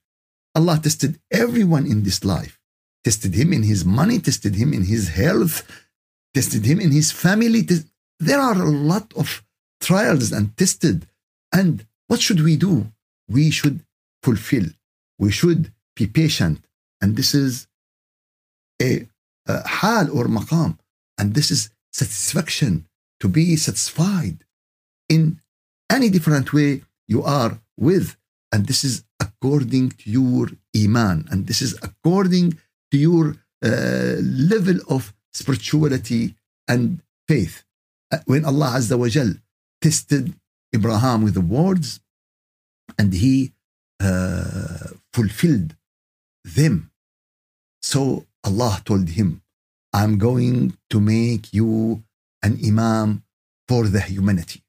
Allah 0.54 0.78
tested 0.82 1.20
everyone 1.30 1.86
in 1.86 2.02
this 2.02 2.24
life. 2.24 2.58
Tested 3.04 3.34
him 3.34 3.52
in 3.52 3.62
his 3.62 3.84
money, 3.84 4.18
tested 4.18 4.54
him 4.54 4.72
in 4.72 4.84
his 4.84 5.08
health, 5.08 5.66
tested 6.34 6.64
him 6.64 6.80
in 6.80 6.92
his 6.92 7.10
family. 7.10 7.66
There 8.20 8.40
are 8.40 8.60
a 8.60 8.70
lot 8.92 9.12
of 9.16 9.42
trials 9.80 10.32
and 10.32 10.56
tested. 10.56 11.06
And 11.52 11.86
what 12.08 12.20
should 12.20 12.40
we 12.40 12.56
do? 12.56 12.92
We 13.28 13.50
should 13.50 13.80
fulfill. 14.22 14.66
We 15.18 15.30
should 15.30 15.72
be 15.96 16.06
patient. 16.06 16.64
And 17.00 17.16
this 17.16 17.34
is 17.34 17.66
a, 18.80 19.06
a 19.46 19.66
hal 19.66 20.10
or 20.16 20.26
maqam. 20.26 20.78
And 21.18 21.34
this 21.34 21.50
is 21.50 21.70
satisfaction 21.92 22.86
to 23.20 23.28
be 23.28 23.56
satisfied 23.56 24.44
in 25.08 25.40
any 25.90 26.08
different 26.10 26.52
way 26.52 26.82
you 27.06 27.22
are 27.22 27.60
with. 27.76 28.16
And 28.52 28.66
this 28.66 28.84
is 28.84 29.04
according 29.20 29.90
to 29.90 30.10
your 30.10 30.48
iman. 30.76 31.26
And 31.30 31.46
this 31.46 31.62
is 31.62 31.78
according 31.82 32.58
to 32.90 32.96
your 32.98 33.36
uh, 33.64 34.16
level 34.20 34.78
of 34.88 35.14
spirituality 35.32 36.34
and 36.68 37.02
faith. 37.28 37.64
Uh, 38.10 38.18
when 38.26 38.44
Allah 38.44 38.74
Azza 38.76 38.98
wa 38.98 39.08
Jal 39.08 39.34
tested 39.80 40.34
Abraham 40.74 41.22
with 41.22 41.34
the 41.34 41.40
words 41.40 42.00
and 42.98 43.12
he 43.12 43.52
uh, 44.00 44.88
fulfilled 45.12 45.76
them. 46.44 46.90
So 47.82 48.26
Allah 48.43 48.81
told 48.85 49.09
him, 49.09 49.41
I'm 49.93 50.17
going 50.17 50.77
to 50.91 50.99
make 50.99 51.53
you 51.53 52.03
an 52.43 52.53
imam 52.63 53.23
for 53.67 53.87
the 53.87 54.01
humanity, 54.01 54.61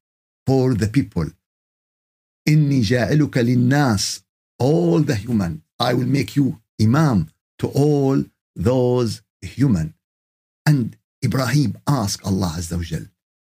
for 0.45 0.73
the 0.73 0.87
people. 0.87 1.27
إني 2.47 2.81
جاعلك 2.81 3.37
للناس, 3.37 4.21
all 4.59 4.99
the 5.01 5.15
human. 5.15 5.61
I 5.79 5.93
will 5.93 6.07
make 6.07 6.35
you 6.35 6.59
imam 6.81 7.29
to 7.59 7.67
all 7.67 8.23
those 8.55 9.21
human. 9.41 9.93
And 10.65 10.97
Ibrahim 11.23 11.77
asked 11.87 12.25
Allah 12.25 12.55
Azza 12.57 12.77
wa 12.77 12.83
Jal, 12.83 13.05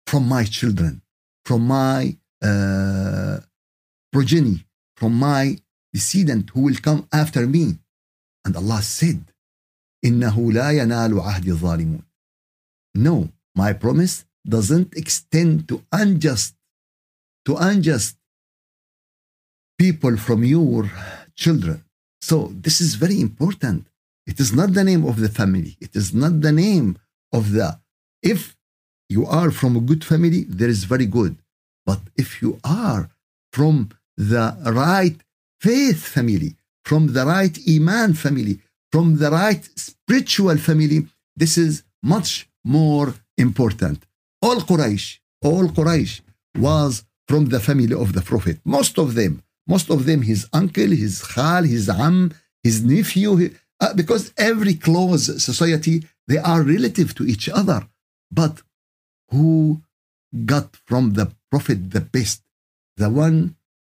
from 0.07 0.29
my 0.29 0.45
children, 0.45 1.03
from 1.45 1.63
my 1.67 2.17
uh, 2.43 3.39
progeny, 4.13 4.65
from 4.97 5.15
my 5.15 5.59
descendant 5.93 6.51
who 6.51 6.61
will 6.63 6.77
come 6.77 7.09
after 7.13 7.47
me. 7.47 7.79
And 8.45 8.57
Allah 8.57 8.83
said, 8.83 9.33
إنه 10.05 10.53
لا 10.53 10.71
ينال 10.71 11.21
عهد 11.21 11.49
الظالمون. 11.49 12.03
No, 12.95 13.31
my 13.55 13.73
promise 13.73 14.25
doesn't 14.47 14.95
extend 14.97 15.69
to 15.69 15.83
unjust, 15.93 16.55
to 17.47 17.57
unjust 17.57 18.17
people 19.79 20.17
from 20.17 20.45
your 20.45 20.91
children. 21.35 21.85
So 22.21 22.53
this 22.65 22.81
is 22.81 22.95
very 22.95 23.21
important. 23.21 23.87
It 24.27 24.39
is 24.39 24.53
not 24.53 24.73
the 24.75 24.85
name 24.85 25.05
of 25.05 25.17
the 25.21 25.29
family. 25.29 25.77
It 25.81 25.97
is 25.97 26.15
not 26.15 26.41
the 26.41 26.53
name 26.53 26.99
of 27.33 27.53
the. 27.53 27.81
If 28.23 28.57
you 29.09 29.27
are 29.27 29.51
from 29.51 29.77
a 29.77 29.81
good 29.81 30.05
family, 30.05 30.45
there 30.45 30.69
is 30.69 30.85
very 30.85 31.07
good. 31.07 31.37
But 31.85 32.01
if 32.17 32.41
you 32.43 32.61
are 32.63 33.11
from 33.53 33.91
the 34.17 34.57
right 34.65 35.19
faith 35.61 36.01
family, 36.17 36.57
from 36.85 37.03
the 37.17 37.25
right 37.27 37.57
Iman 37.77 38.15
family, 38.15 38.61
from 38.98 39.18
the 39.18 39.30
right 39.30 39.64
spiritual 39.76 40.58
family, 40.58 41.00
this 41.36 41.56
is 41.56 41.84
much 42.02 42.50
more 42.66 43.14
important. 43.38 44.00
All 44.42 44.60
Quraysh, 44.70 45.20
all 45.44 45.66
Quraysh 45.78 46.22
was 46.58 47.04
from 47.30 47.44
the 47.54 47.60
family 47.60 47.94
of 47.94 48.14
the 48.14 48.24
Prophet. 48.32 48.58
Most 48.66 48.98
of 48.98 49.14
them, 49.14 49.44
most 49.68 49.92
of 49.92 50.00
them, 50.08 50.24
his 50.24 50.48
uncle, 50.52 50.92
his 51.04 51.22
khal, 51.22 51.64
his 51.76 51.86
am, 51.90 52.34
his 52.64 52.84
nephew, 52.84 53.32
uh, 53.80 53.94
because 53.94 54.34
every 54.36 54.74
close 54.74 55.26
society, 55.50 55.98
they 56.28 56.40
are 56.40 56.64
relative 56.64 57.14
to 57.18 57.24
each 57.34 57.48
other. 57.50 57.88
But 58.32 58.64
who 59.30 59.84
got 60.52 60.76
from 60.90 61.04
the 61.14 61.28
Prophet 61.52 61.92
the 61.92 62.02
best? 62.02 62.42
The 63.04 63.12
one 63.12 63.58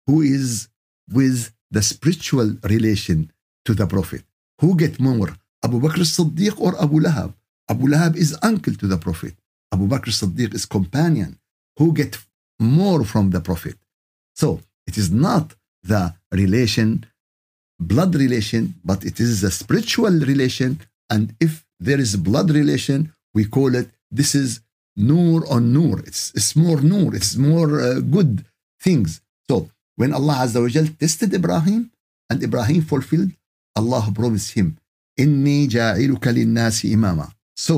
who 0.08 0.22
is 0.22 0.70
with 1.18 1.52
the 1.70 1.84
spiritual 1.84 2.50
relation 2.64 3.32
to 3.66 3.76
the 3.76 3.86
Prophet. 3.86 4.24
Who 4.62 4.76
get 4.76 5.00
more? 5.00 5.32
Abu 5.64 5.80
Bakr 5.80 6.02
as-Siddiq 6.02 6.60
or 6.60 6.72
Abu 6.82 7.00
Lahab? 7.00 7.34
Abu 7.70 7.88
Lahab 7.88 8.16
is 8.16 8.38
uncle 8.42 8.76
to 8.76 8.88
the 8.88 8.98
Prophet. 8.98 9.36
Abu 9.74 9.88
Bakr 9.88 10.08
as-Siddiq 10.08 10.54
is 10.54 10.66
companion. 10.66 11.38
Who 11.78 11.94
get 11.94 12.18
more 12.60 13.04
from 13.04 13.30
the 13.32 13.42
Prophet? 13.42 13.78
So 14.36 14.62
it 14.88 14.98
is 14.98 15.12
not 15.12 15.54
the 15.84 16.16
relation, 16.32 17.06
blood 17.80 18.16
relation, 18.16 18.76
but 18.84 19.04
it 19.06 19.20
is 19.20 19.44
a 19.44 19.52
spiritual 19.52 20.12
relation. 20.32 20.80
And 21.10 21.36
if 21.40 21.66
there 21.80 22.00
is 22.00 22.16
blood 22.16 22.50
relation, 22.52 23.14
we 23.34 23.46
call 23.46 23.76
it 23.76 23.90
this 24.12 24.34
is 24.34 24.62
nur 24.96 25.48
on 25.48 25.74
nur. 25.74 26.00
It's, 26.00 26.32
it's 26.36 26.56
more 26.56 26.82
nur. 26.82 27.16
It's 27.16 27.36
more 27.36 27.80
uh, 27.80 28.00
good 28.00 28.46
things. 28.82 29.22
So 29.50 29.70
when 29.96 30.14
Allah 30.14 30.38
Azza 30.44 30.62
wa 30.62 30.68
Jal 30.68 30.88
tested 31.00 31.34
Ibrahim 31.34 31.92
and 32.30 32.42
Ibrahim 32.42 32.82
fulfilled, 32.82 33.32
Allah 33.80 34.06
promised 34.20 34.52
him, 34.58 34.68
Inni 35.24 35.58
ja'iluka 35.74 36.30
linnasi 36.38 36.88
imama. 36.98 37.28
So 37.56 37.76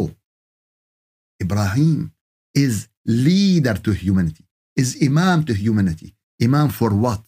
Ibrahim 1.42 2.12
is 2.54 2.74
leader 3.06 3.76
to 3.86 3.92
humanity, 4.04 4.46
is 4.82 4.90
imam 5.08 5.40
to 5.48 5.54
humanity. 5.54 6.10
Imam 6.42 6.70
for 6.70 6.92
what? 7.06 7.24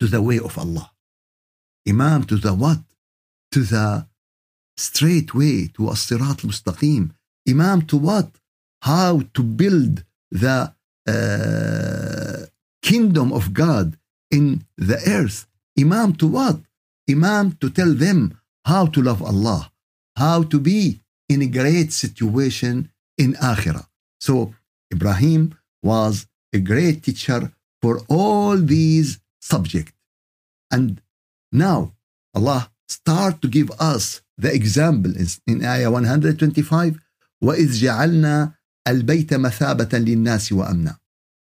To 0.00 0.06
the 0.14 0.20
way 0.28 0.38
of 0.48 0.54
Allah. 0.64 0.88
Imam 1.92 2.24
to 2.30 2.36
the 2.36 2.52
what? 2.62 2.82
To 3.52 3.60
the 3.72 3.86
straight 4.76 5.30
way, 5.40 5.56
to 5.74 5.80
as-sirat 5.94 6.38
al-mustaqim. 6.44 7.04
Imam 7.52 7.78
to 7.90 7.96
what? 7.96 8.30
How 8.82 9.12
to 9.34 9.42
build 9.60 9.94
the 10.30 10.58
uh, 11.14 12.46
kingdom 12.82 13.28
of 13.38 13.44
God 13.62 13.96
in 14.30 14.44
the 14.76 14.98
earth. 15.18 15.38
Imam 15.78 16.08
to 16.20 16.26
what? 16.26 16.58
Imam 17.09 17.53
to 17.61 17.69
tell 17.69 17.93
them 17.93 18.37
how 18.65 18.85
to 18.87 19.01
love 19.01 19.21
Allah, 19.21 19.71
how 20.15 20.43
to 20.43 20.59
be 20.59 21.01
in 21.29 21.41
a 21.41 21.47
great 21.47 21.91
situation 21.91 22.91
in 23.17 23.33
Akhirah. 23.33 23.87
So 24.19 24.53
Ibrahim 24.93 25.55
was 25.83 26.27
a 26.53 26.59
great 26.59 27.03
teacher 27.03 27.51
for 27.81 28.01
all 28.07 28.57
these 28.57 29.19
subjects. 29.39 29.93
And 30.69 31.01
now 31.51 31.93
Allah 32.35 32.71
start 32.87 33.41
to 33.41 33.47
give 33.47 33.71
us 33.79 34.21
the 34.37 34.53
example 34.53 35.13
in 35.47 35.63
ayah 35.65 35.91
125 35.91 36.99
وَإِذْ 37.43 37.69
جَعَلْنَا 37.81 38.53
الْبَيْتَ 38.87 39.33
مَثَابَةً 39.33 39.91
لِلنَّاسِ 40.05 40.51
وَأَمْنًا 40.51 40.95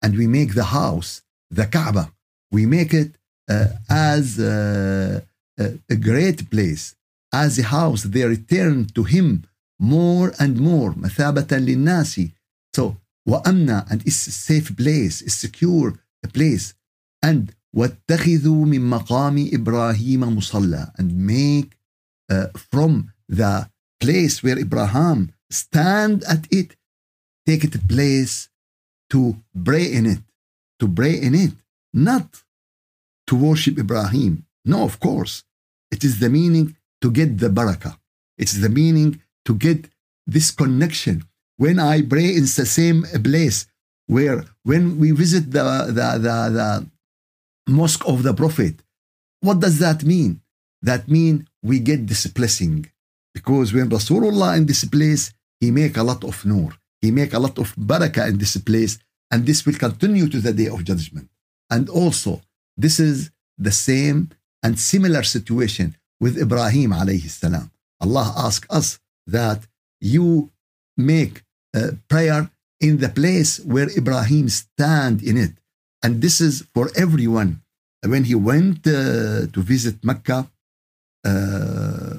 And 0.01 0.17
we 0.17 0.27
make 0.27 0.53
the 0.53 0.65
house, 0.65 1.21
the 1.49 1.65
Kaaba, 1.65 2.11
we 2.51 2.65
make 2.65 2.93
it 2.93 3.15
uh, 3.49 3.67
as 3.89 4.39
uh, 4.39 5.21
a 5.59 5.95
great 5.95 6.49
place, 6.49 6.95
as 7.35 7.59
a 7.59 7.63
house 7.63 8.03
they 8.03 8.23
return 8.23 8.85
to 8.97 9.03
him 9.03 9.43
more 9.79 10.33
and 10.39 10.59
more 10.59 10.93
مثابة 10.97 11.57
للناس 11.57 12.21
so 12.77 12.95
وأمنا 13.27 13.87
and 13.89 14.01
it's 14.05 14.27
a 14.27 14.31
safe 14.31 14.75
place 14.77 15.21
a 15.21 15.29
secure 15.29 15.93
place 16.33 16.73
and 17.23 17.53
واتخذوا 17.75 18.65
من 18.65 18.89
مقام 18.89 19.49
إبراهيم 19.53 20.37
مصلى 20.37 20.91
and 20.97 21.13
make 21.13 21.77
uh, 22.31 22.47
from 22.55 23.11
the 23.27 23.69
place 23.99 24.41
where 24.43 24.57
Abraham 24.59 25.33
stand 25.51 26.23
at 26.23 26.47
it 26.51 26.75
take 27.45 27.63
it 27.63 27.75
a 27.75 27.79
place 27.79 28.49
to 29.09 29.35
pray 29.65 29.91
in 29.91 30.05
it 30.05 30.23
to 30.79 30.87
pray 30.87 31.15
in 31.19 31.35
it 31.35 31.53
not 31.93 32.43
to 33.27 33.35
worship 33.35 33.77
Ibrahim 33.77 34.45
no 34.63 34.83
of 34.83 34.99
course 34.99 35.43
it 35.90 36.04
is 36.04 36.18
the 36.20 36.28
meaning 36.28 36.76
to 37.00 37.10
get 37.10 37.38
the 37.38 37.48
barakah 37.48 37.96
it's 38.40 38.54
the 38.54 38.70
meaning 38.70 39.20
to 39.44 39.54
get 39.54 39.86
this 40.26 40.50
connection. 40.50 41.22
When 41.58 41.78
I 41.78 42.00
pray 42.00 42.34
in 42.34 42.44
the 42.44 42.66
same 42.78 43.04
place 43.22 43.66
where 44.06 44.44
when 44.62 44.98
we 44.98 45.10
visit 45.10 45.52
the, 45.52 45.62
the, 45.98 46.08
the, 46.26 46.36
the 46.58 46.86
mosque 47.70 48.08
of 48.08 48.22
the 48.22 48.32
Prophet, 48.32 48.76
what 49.40 49.60
does 49.60 49.78
that 49.78 50.04
mean? 50.04 50.40
That 50.80 51.06
mean 51.06 51.46
we 51.62 51.80
get 51.80 52.06
this 52.06 52.26
blessing. 52.28 52.86
Because 53.34 53.74
when 53.74 53.90
Rasulullah 53.90 54.56
in 54.56 54.64
this 54.64 54.84
place, 54.86 55.34
he 55.60 55.70
make 55.70 55.98
a 55.98 56.02
lot 56.02 56.24
of 56.24 56.42
nur. 56.46 56.72
He 57.02 57.10
make 57.10 57.34
a 57.34 57.38
lot 57.38 57.58
of 57.58 57.76
barakah 57.76 58.28
in 58.30 58.38
this 58.38 58.56
place. 58.56 58.98
And 59.30 59.44
this 59.44 59.66
will 59.66 59.74
continue 59.74 60.28
to 60.28 60.40
the 60.40 60.54
day 60.54 60.68
of 60.68 60.82
judgment. 60.82 61.28
And 61.68 61.90
also, 61.90 62.40
this 62.76 62.98
is 62.98 63.30
the 63.58 63.70
same 63.70 64.30
and 64.62 64.78
similar 64.78 65.22
situation 65.22 65.96
with 66.20 66.38
Ibrahim 66.38 66.90
alayhi 66.90 67.28
salam. 67.28 67.70
Allah 68.00 68.32
asked 68.36 68.70
us 68.70 68.98
that 69.26 69.60
you 70.00 70.50
make 70.96 71.42
prayer 72.08 72.50
in 72.80 72.98
the 72.98 73.08
place 73.08 73.60
where 73.60 73.88
Ibrahim 73.96 74.48
stand 74.48 75.22
in 75.22 75.36
it. 75.36 75.52
And 76.02 76.22
this 76.22 76.40
is 76.40 76.64
for 76.74 76.90
everyone. 76.96 77.62
When 78.02 78.24
he 78.24 78.34
went 78.34 78.86
uh, 78.86 79.46
to 79.52 79.60
visit 79.62 80.02
Mecca, 80.02 80.50
uh, 81.24 82.16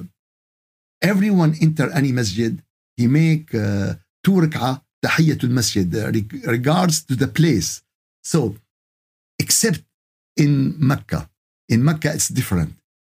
everyone 1.02 1.56
enter 1.60 1.90
any 1.90 2.12
masjid, 2.12 2.62
he 2.96 3.08
make 3.08 3.52
uh, 3.54 3.94
two 4.22 4.32
rak'ah 4.32 4.80
masjid, 5.50 5.92
uh, 5.96 6.12
regards 6.48 7.02
to 7.02 7.16
the 7.16 7.26
place. 7.26 7.82
So, 8.22 8.54
except 9.40 9.82
in 10.36 10.76
Mecca, 10.78 11.28
in 11.72 11.80
Mecca 11.88 12.10
it's 12.16 12.28
different. 12.28 12.72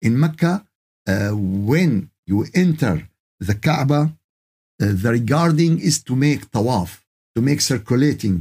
In 0.06 0.12
Mecca, 0.24 0.52
uh, 1.12 1.30
when 1.72 1.90
you 2.30 2.38
enter 2.64 2.94
the 3.48 3.56
Kaaba, 3.66 4.00
uh, 4.02 4.92
the 5.02 5.10
regarding 5.20 5.72
is 5.88 5.96
to 6.08 6.14
make 6.26 6.42
tawaf, 6.54 6.90
to 7.34 7.40
make 7.48 7.60
circulating, 7.72 8.36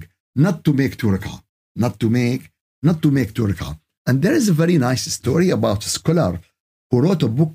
not 0.45 0.56
to 0.65 0.71
make 0.82 0.93
two 0.97 1.12
not 1.84 1.93
to 2.02 2.08
make, 2.10 2.43
not 2.88 2.97
to 3.04 3.10
make 3.17 3.34
two 3.34 3.47
And 4.08 4.15
there 4.23 4.36
is 4.41 4.47
a 4.49 4.58
very 4.63 4.78
nice 4.89 5.06
story 5.19 5.49
about 5.49 5.86
a 5.86 5.89
scholar 5.97 6.39
who 6.89 7.02
wrote 7.04 7.23
a 7.23 7.28
book 7.39 7.54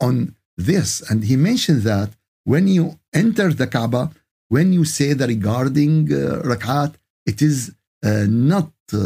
on 0.00 0.14
this, 0.56 0.88
and 1.08 1.18
he 1.30 1.36
mentioned 1.50 1.82
that 1.92 2.10
when 2.44 2.64
you 2.76 2.98
enter 3.22 3.48
the 3.60 3.66
Kaaba, 3.66 4.02
when 4.48 4.72
you 4.72 4.84
say 4.84 5.12
the 5.12 5.26
regarding 5.26 5.94
uh, 6.12 6.42
rakat, 6.50 6.94
it 7.30 7.38
is 7.42 7.56
uh, 8.02 8.26
not 8.28 8.70
uh, 8.92 8.98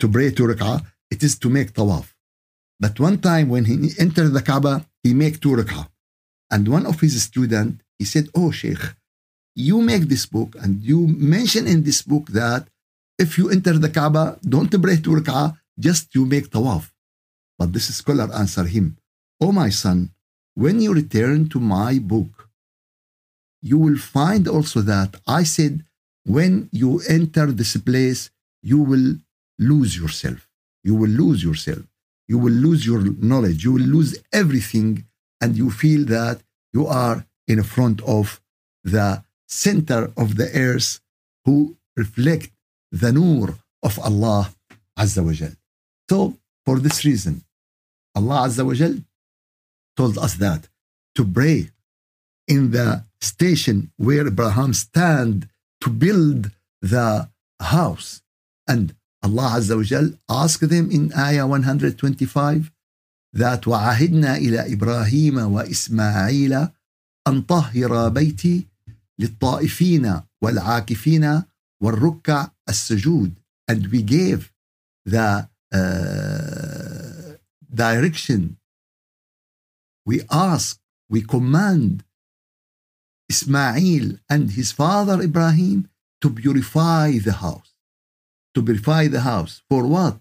to 0.00 0.06
pray 0.14 0.30
two 0.30 0.46
rak'ah, 0.52 0.78
it 1.10 1.22
is 1.22 1.38
to 1.38 1.48
make 1.48 1.72
tawaf. 1.72 2.14
But 2.80 3.00
one 3.00 3.18
time 3.18 3.48
when 3.48 3.64
he 3.64 3.74
entered 3.98 4.32
the 4.32 4.42
Kaaba, 4.42 4.86
he 5.02 5.14
make 5.14 5.40
two 5.40 5.56
rak'ah. 5.56 5.88
And 6.50 6.68
one 6.68 6.86
of 6.86 7.00
his 7.00 7.22
students, 7.22 7.82
he 7.98 8.04
said, 8.04 8.28
Oh, 8.34 8.50
Sheikh, 8.50 8.82
you 9.54 9.82
make 9.82 10.04
this 10.08 10.26
book 10.26 10.54
and 10.62 10.82
you 10.82 11.06
mention 11.08 11.66
in 11.66 11.82
this 11.82 12.02
book 12.02 12.28
that 12.28 12.68
if 13.18 13.36
you 13.36 13.50
enter 13.50 13.76
the 13.76 13.90
Kaaba, 13.90 14.38
don't 14.48 14.70
pray 14.82 14.96
two 14.96 15.16
rak'ah, 15.18 15.58
just 15.78 16.14
you 16.14 16.24
make 16.24 16.50
tawaf. 16.50 16.90
But 17.58 17.72
this 17.72 17.94
scholar 17.94 18.32
answered 18.32 18.68
him, 18.68 18.96
Oh, 19.40 19.52
my 19.52 19.70
son, 19.70 20.10
when 20.54 20.80
you 20.80 20.94
return 20.94 21.48
to 21.50 21.58
my 21.60 21.98
book, 21.98 22.48
you 23.60 23.78
will 23.78 23.98
find 23.98 24.46
also 24.46 24.80
that 24.82 25.16
I 25.26 25.42
said, 25.42 25.84
when 26.24 26.68
you 26.72 27.00
enter 27.08 27.46
this 27.46 27.76
place, 27.76 28.30
you 28.62 28.78
will 28.78 29.16
lose 29.58 29.96
yourself. 29.96 30.47
You 30.88 30.94
will 31.00 31.14
lose 31.24 31.40
yourself. 31.48 31.84
You 32.32 32.38
will 32.44 32.58
lose 32.66 32.82
your 32.90 33.02
knowledge. 33.30 33.60
You 33.66 33.72
will 33.76 33.88
lose 33.96 34.12
everything 34.40 34.90
and 35.42 35.50
you 35.60 35.68
feel 35.82 36.02
that 36.16 36.36
you 36.76 36.86
are 36.86 37.18
in 37.52 37.62
front 37.74 37.98
of 38.16 38.40
the 38.94 39.08
center 39.66 40.00
of 40.22 40.28
the 40.40 40.48
earth 40.66 40.90
who 41.44 41.56
reflect 42.02 42.50
the 43.02 43.12
nur 43.18 43.48
of 43.88 43.94
Allah 44.08 44.42
Azza 45.02 45.22
wa 45.28 45.34
Jal. 45.40 45.54
So 46.10 46.18
for 46.64 46.76
this 46.78 46.98
reason, 47.08 47.34
Allah 48.18 48.38
Azza 48.46 48.64
wa 48.68 48.74
Jal 48.80 48.96
told 49.98 50.16
us 50.26 50.34
that 50.44 50.62
to 51.16 51.22
pray 51.38 51.58
in 52.54 52.70
the 52.76 52.88
station 53.20 53.76
where 54.06 54.26
Abraham 54.26 54.72
stand 54.86 55.48
to 55.82 55.88
build 55.90 56.50
the 56.80 57.28
house. 57.60 58.22
And 58.66 58.94
Allah 59.24 59.58
Azza 59.58 59.76
wa 59.76 59.82
Jal 59.82 60.12
asked 60.28 60.68
them 60.68 60.90
in 60.90 61.12
Ayah 61.12 61.46
125 61.46 62.70
ذات 63.36 63.68
وعهدنا 63.68 64.36
إلى 64.36 64.72
إبراهيم 64.72 65.38
وإسماعيل 65.38 66.68
أن 67.28 67.42
طهر 67.42 68.08
بيتي 68.08 68.66
للطائفين 69.18 70.20
والعاكفين 70.42 71.42
والركع 71.82 72.50
السجود 72.68 73.34
and 73.70 73.86
we 73.92 74.02
gave 74.02 74.50
the 75.04 75.46
uh, 75.74 77.36
direction 77.74 78.56
we 80.06 80.22
ask 80.30 80.80
we 81.10 81.20
command 81.22 82.04
Ismail 83.28 84.18
and 84.30 84.52
his 84.52 84.72
father 84.72 85.20
Ibrahim 85.22 85.90
to 86.22 86.30
purify 86.30 87.18
the 87.18 87.34
house 87.44 87.67
to 88.58 88.64
purify 88.64 89.06
the 89.06 89.20
house 89.20 89.62
for 89.70 89.86
what 89.86 90.16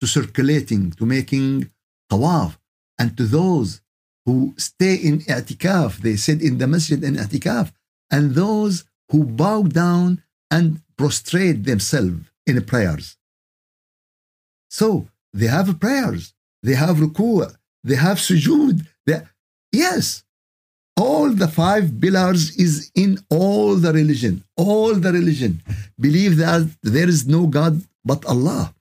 to 0.00 0.06
circulating 0.06 0.90
to 0.92 1.04
making 1.04 1.70
tawaf. 2.10 2.56
And 2.98 3.16
to 3.18 3.24
those 3.24 3.82
who 4.24 4.54
stay 4.56 4.94
in 4.94 5.18
i'tikaf, 5.36 5.98
they 5.98 6.16
said 6.16 6.40
in 6.40 6.58
the 6.58 6.66
masjid 6.66 7.02
in 7.04 7.16
i'tikaf, 7.16 7.72
and 8.10 8.34
those 8.34 8.84
who 9.10 9.24
bow 9.24 9.62
down 9.64 10.22
and 10.50 10.80
prostrate 10.96 11.64
themselves 11.64 12.24
in 12.46 12.62
prayers. 12.64 13.16
So 14.70 15.08
they 15.34 15.48
have 15.48 15.78
prayers, 15.80 16.34
they 16.62 16.74
have 16.74 16.96
ruku', 16.96 17.54
they 17.84 17.96
have 17.96 18.18
sujood. 18.18 18.86
They, 19.06 19.20
yes, 19.72 20.24
all 20.96 21.30
the 21.30 21.48
five 21.48 22.00
pillars 22.00 22.56
is 22.56 22.90
in 22.94 23.18
all 23.30 23.76
the 23.76 23.92
religion. 23.92 24.44
All 24.56 24.94
the 24.94 25.12
religion 25.12 25.62
believe 25.98 26.36
that 26.36 26.68
there 26.82 27.08
is 27.08 27.26
no 27.26 27.46
God 27.46 27.82
but 28.04 28.24
Allah 28.26 28.74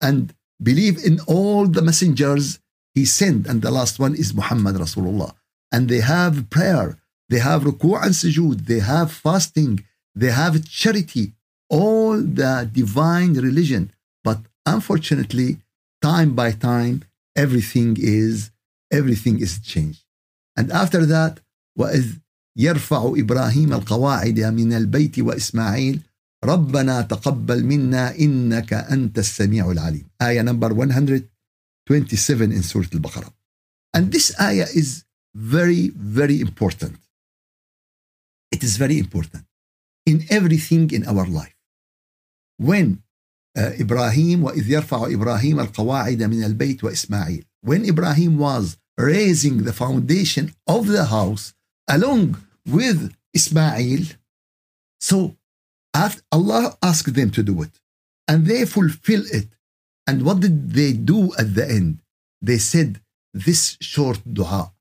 and 0.00 0.34
believe 0.62 1.04
in 1.04 1.20
all 1.26 1.66
the 1.66 1.82
messengers 1.82 2.60
he 2.94 3.04
sent. 3.04 3.46
And 3.46 3.62
the 3.62 3.70
last 3.70 3.98
one 3.98 4.14
is 4.14 4.34
Muhammad 4.34 4.76
Rasulullah. 4.76 5.32
And 5.72 5.88
they 5.88 6.00
have 6.00 6.48
prayer, 6.50 6.98
they 7.28 7.40
have 7.40 7.62
ruku' 7.62 8.02
and 8.02 8.14
sujood, 8.14 8.66
they 8.66 8.78
have 8.78 9.10
fasting, 9.10 9.84
they 10.14 10.30
have 10.30 10.64
charity, 10.68 11.32
all 11.68 12.16
the 12.18 12.68
divine 12.72 13.34
religion. 13.34 13.92
But 14.22 14.38
unfortunately, 14.64 15.58
time 16.00 16.34
by 16.34 16.52
time, 16.52 17.04
everything 17.34 17.96
is 17.98 18.50
everything 18.92 19.40
is 19.40 19.58
changed. 19.58 20.04
And 20.56 20.70
after 20.70 21.04
that, 21.06 21.40
وإذ 21.76 22.06
يرفع 22.56 23.12
إبراهيم 23.16 23.72
القواعد 23.72 24.40
من 24.40 24.72
البيت 24.72 25.18
وإسماعيل 25.18 26.00
ربنا 26.44 27.02
تقبل 27.02 27.64
منا 27.64 28.18
إنك 28.18 28.72
أنت 28.72 29.18
السميع 29.18 29.70
العليم 29.70 30.06
آية 30.22 30.42
number 30.42 30.72
127 30.72 32.52
in 32.52 32.62
Surah 32.62 32.88
Al-Baqarah 32.92 33.32
and 33.96 34.12
this 34.12 34.32
ayah 34.40 34.68
is 34.74 35.04
very 35.34 35.88
very 35.94 36.40
important 36.40 36.96
it 38.52 38.62
is 38.62 38.76
very 38.76 38.98
important 38.98 39.44
in 40.06 40.24
everything 40.30 40.90
in 40.90 41.06
our 41.06 41.26
life 41.26 41.56
when 42.58 43.02
uh, 43.58 43.72
إبراهيم 43.80 44.44
وإذ 44.44 44.70
يرفع 44.70 45.06
إبراهيم 45.06 45.60
القواعد 45.60 46.22
من 46.22 46.44
البيت 46.44 46.84
وإسماعيل 46.84 47.44
when 47.62 47.84
Ibrahim 47.84 48.38
was 48.38 48.76
raising 48.98 49.64
the 49.64 49.72
foundation 49.72 50.54
of 50.66 50.86
the 50.86 51.06
house 51.06 51.55
along 51.87 52.37
with 52.65 53.13
Ismail 53.33 54.03
so 55.01 55.35
after 55.93 56.21
Allah 56.31 56.77
asked 56.81 57.13
them 57.13 57.31
to 57.31 57.43
do 57.43 57.63
it, 57.63 57.73
and 58.27 58.45
they 58.45 58.65
fulfill 58.65 59.23
it. 59.39 59.49
And 60.07 60.23
what 60.25 60.39
did 60.39 60.73
they 60.73 60.93
do 60.93 61.33
at 61.41 61.53
the 61.55 61.67
end? 61.69 61.99
They 62.41 62.59
said 62.59 63.01
this 63.33 63.77
short 63.81 64.21
dua, 64.31 64.71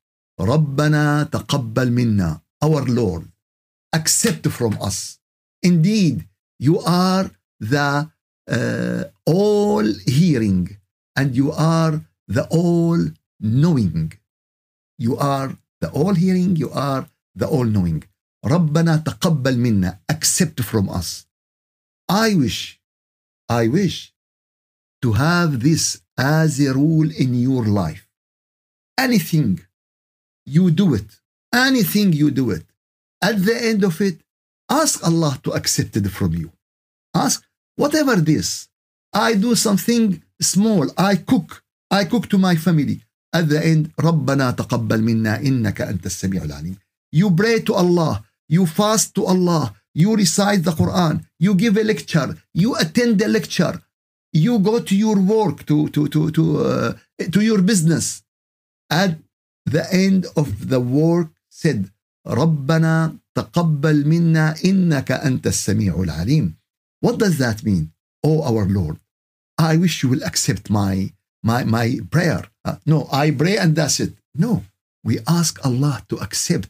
ربنا 0.40 1.31
تقبل 1.33 1.90
منا, 1.90 2.40
our 2.62 2.85
Lord, 2.85 3.29
accept 3.92 4.46
from 4.48 4.79
us. 4.81 5.18
Indeed, 5.62 6.29
you 6.59 6.81
are 6.81 7.31
the 7.59 8.11
uh, 8.48 9.05
all 9.26 9.85
hearing 10.07 10.76
and 11.16 11.35
you 11.37 11.53
are 11.53 12.00
the 12.29 12.46
all 12.50 12.98
knowing. 13.40 14.12
You 14.98 15.16
are 15.16 15.57
the 15.85 15.90
all 15.90 16.14
hearing, 16.14 16.57
you 16.57 16.70
are 16.70 17.09
the 17.35 17.46
all 17.46 17.64
knowing. 17.64 18.03
ربنا 18.44 18.96
تقبل 18.96 19.59
منا 19.59 20.00
accept 20.12 20.62
from 20.62 20.88
us 20.88 21.26
I 22.09 22.35
wish 22.35 22.81
I 23.48 23.68
wish 23.68 24.14
to 25.03 25.12
have 25.12 25.61
this 25.61 26.00
as 26.18 26.61
a 26.61 26.72
rule 26.72 27.11
in 27.11 27.35
your 27.35 27.64
life 27.66 28.09
anything 28.98 29.61
you 30.46 30.70
do 30.70 30.94
it 30.94 31.11
anything 31.53 32.12
you 32.12 32.31
do 32.31 32.50
it 32.50 32.66
at 33.22 33.37
the 33.46 33.57
end 33.70 33.85
of 33.85 34.00
it 34.00 34.16
ask 34.83 34.96
Allah 35.11 35.38
to 35.44 35.50
accept 35.59 35.96
it 36.00 36.09
from 36.18 36.33
you 36.42 36.50
ask 37.14 37.38
whatever 37.76 38.16
this 38.16 38.48
I 39.12 39.35
do 39.35 39.55
something 39.55 40.22
small 40.40 40.85
I 41.11 41.16
cook 41.31 41.48
I 41.90 42.03
cook 42.12 42.24
to 42.31 42.38
my 42.38 42.55
family 42.66 42.98
At 43.38 43.45
the 43.50 43.60
end 43.71 43.88
ربنا 44.00 44.52
تقبل 44.52 45.02
منا 45.02 45.41
إنك 45.41 45.82
أنت 45.82 46.06
السميع 46.06 46.43
العليم 46.43 46.76
you 47.15 47.30
pray 47.30 47.60
to 47.67 47.74
Allah 47.74 48.13
you 48.48 48.65
fast 48.65 49.15
to 49.15 49.26
Allah, 49.26 49.74
you 49.93 50.15
recite 50.15 50.63
the 50.63 50.71
Quran, 50.71 51.26
you 51.39 51.56
give 51.56 51.78
a 51.78 51.84
lecture, 51.84 52.36
you 52.54 52.76
attend 52.76 53.19
the 53.19 53.28
lecture, 53.28 53.82
you 54.32 54.60
go 54.60 54.80
to 54.80 54.95
your 54.95 55.17
work, 55.19 55.65
to, 55.65 55.89
to, 55.89 56.08
to, 56.10 56.32
to, 56.32 56.43
uh, 56.60 56.93
to 57.32 57.41
your 57.41 57.62
business. 57.62 58.24
At 58.89 59.17
the 59.65 59.86
end 59.91 60.28
of 60.36 60.69
the 60.69 60.80
work 60.80 61.30
said, 61.50 61.89
ربنا 62.28 63.17
تقبل 63.36 64.08
منا 64.08 64.56
إنك 64.65 65.12
أنت 65.12 65.48
السميع 65.48 66.04
العليم. 66.04 66.54
What 67.02 67.17
does 67.17 67.38
that 67.38 67.63
mean? 67.63 67.91
Oh 68.24 68.41
our 68.43 68.65
Lord, 68.65 68.98
I 69.58 69.78
wish 69.78 70.04
you 70.04 70.10
will 70.10 70.24
accept 70.24 70.69
my, 70.69 71.12
my, 71.45 71.63
my 71.63 71.99
prayer. 72.10 72.43
Uh, 72.65 72.77
no, 72.86 73.08
I 73.12 73.31
pray 73.31 73.55
and 73.58 73.75
that's 73.75 73.99
it. 73.99 74.13
No, 74.34 74.63
we 75.03 75.19
ask 75.27 75.63
Allah 75.63 76.01
to 76.10 76.17
accept. 76.17 76.69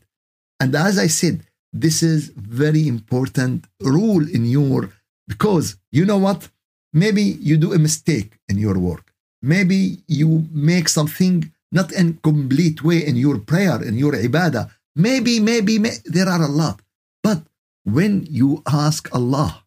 And 0.59 0.75
as 0.75 0.99
I 0.99 1.07
said, 1.07 1.41
this 1.75 2.03
is 2.03 2.31
very 2.35 2.87
important 2.87 3.65
rule 3.81 4.23
in 4.27 4.45
your 4.45 4.91
because 5.27 5.75
you 5.91 6.05
know 6.05 6.17
what 6.17 6.47
maybe 6.93 7.21
you 7.21 7.57
do 7.57 7.73
a 7.73 7.77
mistake 7.77 8.39
in 8.47 8.57
your 8.57 8.79
work 8.79 9.11
maybe 9.41 9.99
you 10.07 10.47
make 10.51 10.87
something 10.87 11.51
not 11.71 11.91
in 11.91 12.17
complete 12.23 12.81
way 12.81 13.05
in 13.05 13.17
your 13.17 13.37
prayer 13.37 13.83
in 13.83 13.95
your 13.97 14.13
ibadah 14.13 14.71
maybe 14.95 15.39
maybe 15.41 15.77
may, 15.77 15.99
there 16.05 16.29
are 16.29 16.41
a 16.41 16.47
lot 16.47 16.79
but 17.21 17.43
when 17.83 18.25
you 18.31 18.63
ask 18.65 19.13
allah 19.13 19.65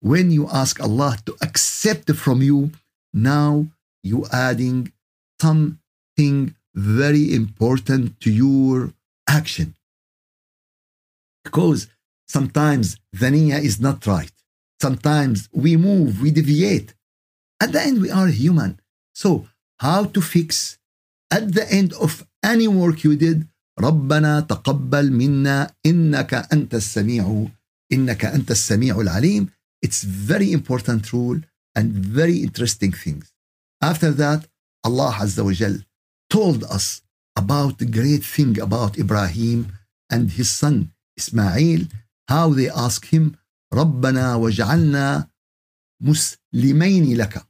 when 0.00 0.32
you 0.32 0.48
ask 0.50 0.82
allah 0.82 1.16
to 1.24 1.36
accept 1.40 2.10
from 2.18 2.42
you 2.42 2.72
now 3.14 3.64
you 4.03 4.25
adding 4.31 4.91
something 5.41 6.55
very 6.75 7.33
important 7.33 8.19
to 8.21 8.29
your 8.31 8.93
action 9.27 9.75
because 11.43 11.87
sometimes 12.27 12.97
the 13.11 13.27
niyyah 13.27 13.61
is 13.61 13.79
not 13.79 14.05
right. 14.05 14.31
Sometimes 14.81 15.49
we 15.51 15.75
move, 15.75 16.21
we 16.21 16.31
deviate. 16.31 16.93
At 17.59 17.71
the 17.73 17.81
end, 17.81 18.01
we 18.01 18.09
are 18.11 18.27
human. 18.27 18.79
So, 19.13 19.47
how 19.79 20.05
to 20.05 20.21
fix 20.21 20.77
at 21.31 21.53
the 21.53 21.65
end 21.71 21.93
of 21.93 22.25
any 22.43 22.67
work 22.67 23.03
you 23.03 23.15
did 23.15 23.47
ربنا 23.79 24.39
تقبل 24.39 25.11
منا 25.11 25.71
إنك 25.85 26.33
أنت 26.33 26.75
السميع 26.75 27.47
إنك 27.91 28.25
أنت 28.25 28.51
السميع 28.51 28.99
العليم 29.01 29.49
It's 29.85 30.03
very 30.03 30.51
important 30.51 31.13
rule 31.13 31.39
and 31.75 31.93
very 31.93 32.37
interesting 32.43 32.91
things. 32.91 33.31
After 33.83 34.11
that, 34.11 34.47
Allah 34.83 35.13
Azza 35.19 35.43
wa 35.43 35.51
Jal 35.51 35.77
told 36.29 36.63
us 36.65 37.01
about 37.35 37.77
the 37.77 37.85
great 37.85 38.23
thing 38.23 38.59
about 38.59 38.97
Ibrahim 38.97 39.73
and 40.09 40.31
his 40.31 40.49
son 40.49 40.91
Ismail, 41.17 41.81
how 42.27 42.49
they 42.49 42.69
ask 42.69 43.05
him, 43.05 43.35
ربنا 43.73 44.35
وجعلنا 44.35 45.27
مسلمين 46.03 47.17
لك. 47.17 47.43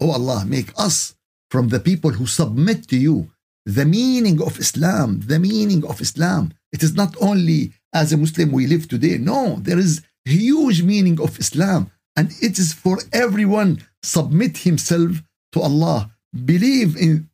Oh 0.00 0.10
Allah, 0.10 0.44
make 0.46 0.72
us 0.78 1.14
from 1.50 1.68
the 1.68 1.80
people 1.80 2.10
who 2.10 2.26
submit 2.26 2.88
to 2.88 2.96
you. 2.96 3.30
The 3.66 3.84
meaning 3.84 4.40
of 4.40 4.58
Islam, 4.58 5.20
the 5.26 5.38
meaning 5.38 5.84
of 5.84 6.00
Islam. 6.00 6.52
It 6.72 6.82
is 6.82 6.94
not 6.94 7.16
only 7.20 7.72
as 7.92 8.12
a 8.12 8.16
Muslim 8.16 8.52
we 8.52 8.66
live 8.66 8.88
today. 8.88 9.18
No, 9.18 9.56
there 9.60 9.78
is 9.78 10.02
huge 10.24 10.82
meaning 10.82 11.20
of 11.20 11.38
Islam. 11.38 11.90
And 12.16 12.30
it 12.40 12.58
is 12.58 12.72
for 12.72 12.98
everyone 13.12 13.70
submit 14.02 14.58
himself 14.58 15.22
to 15.52 15.60
Allah. 15.60 16.10
Believe 16.32 16.96
in 16.96 17.28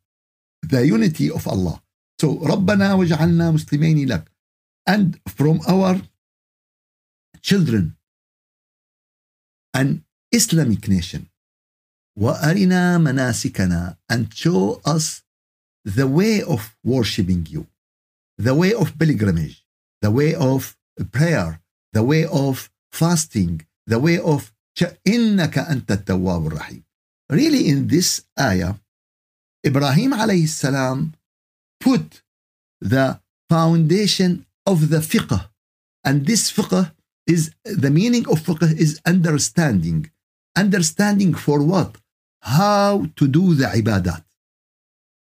the 0.61 0.85
unity 0.85 1.29
of 1.31 1.47
Allah. 1.47 1.81
So 2.21 2.39
ربنا 2.39 2.93
وجعلنا 2.93 3.51
مسلمين 3.51 4.07
لك 4.07 4.31
and 4.87 5.19
from 5.27 5.59
our 5.67 6.01
children 7.41 7.95
an 9.75 10.05
Islamic 10.31 10.87
nation 10.87 11.27
وأرنا 12.17 12.97
مناسكنا 12.97 13.97
and 14.09 14.33
show 14.33 14.81
us 14.85 15.23
the 15.83 16.07
way 16.07 16.41
of 16.41 16.75
worshiping 16.83 17.45
you 17.49 17.67
the 18.37 18.55
way 18.55 18.73
of 18.73 18.97
pilgrimage 18.97 19.65
the 20.01 20.11
way 20.11 20.33
of 20.33 20.77
prayer 21.11 21.61
the 21.93 22.03
way 22.03 22.25
of 22.25 22.69
fasting 22.91 23.61
the 23.87 23.99
way 23.99 24.17
of 24.17 24.51
إنك 25.07 25.57
أنت 25.57 25.91
التواب 25.91 26.47
الرحيم 26.47 26.83
really 27.30 27.68
in 27.68 27.88
this 27.88 28.24
ayah 28.38 28.74
Ibrahim 29.64 30.12
alayhi 30.12 30.48
salam 30.48 31.14
put 31.80 32.22
the 32.80 33.20
foundation 33.48 34.46
of 34.66 34.88
the 34.90 34.98
fiqh. 34.98 35.48
And 36.04 36.26
this 36.26 36.50
fiqh 36.50 36.92
is 37.26 37.50
the 37.64 37.90
meaning 37.90 38.26
of 38.28 38.40
fiqh 38.40 38.78
is 38.84 39.00
understanding. 39.06 40.10
Understanding 40.56 41.34
for 41.34 41.62
what? 41.62 41.96
How 42.40 43.06
to 43.16 43.28
do 43.28 43.54
the 43.54 43.66
ibadat. 43.66 44.24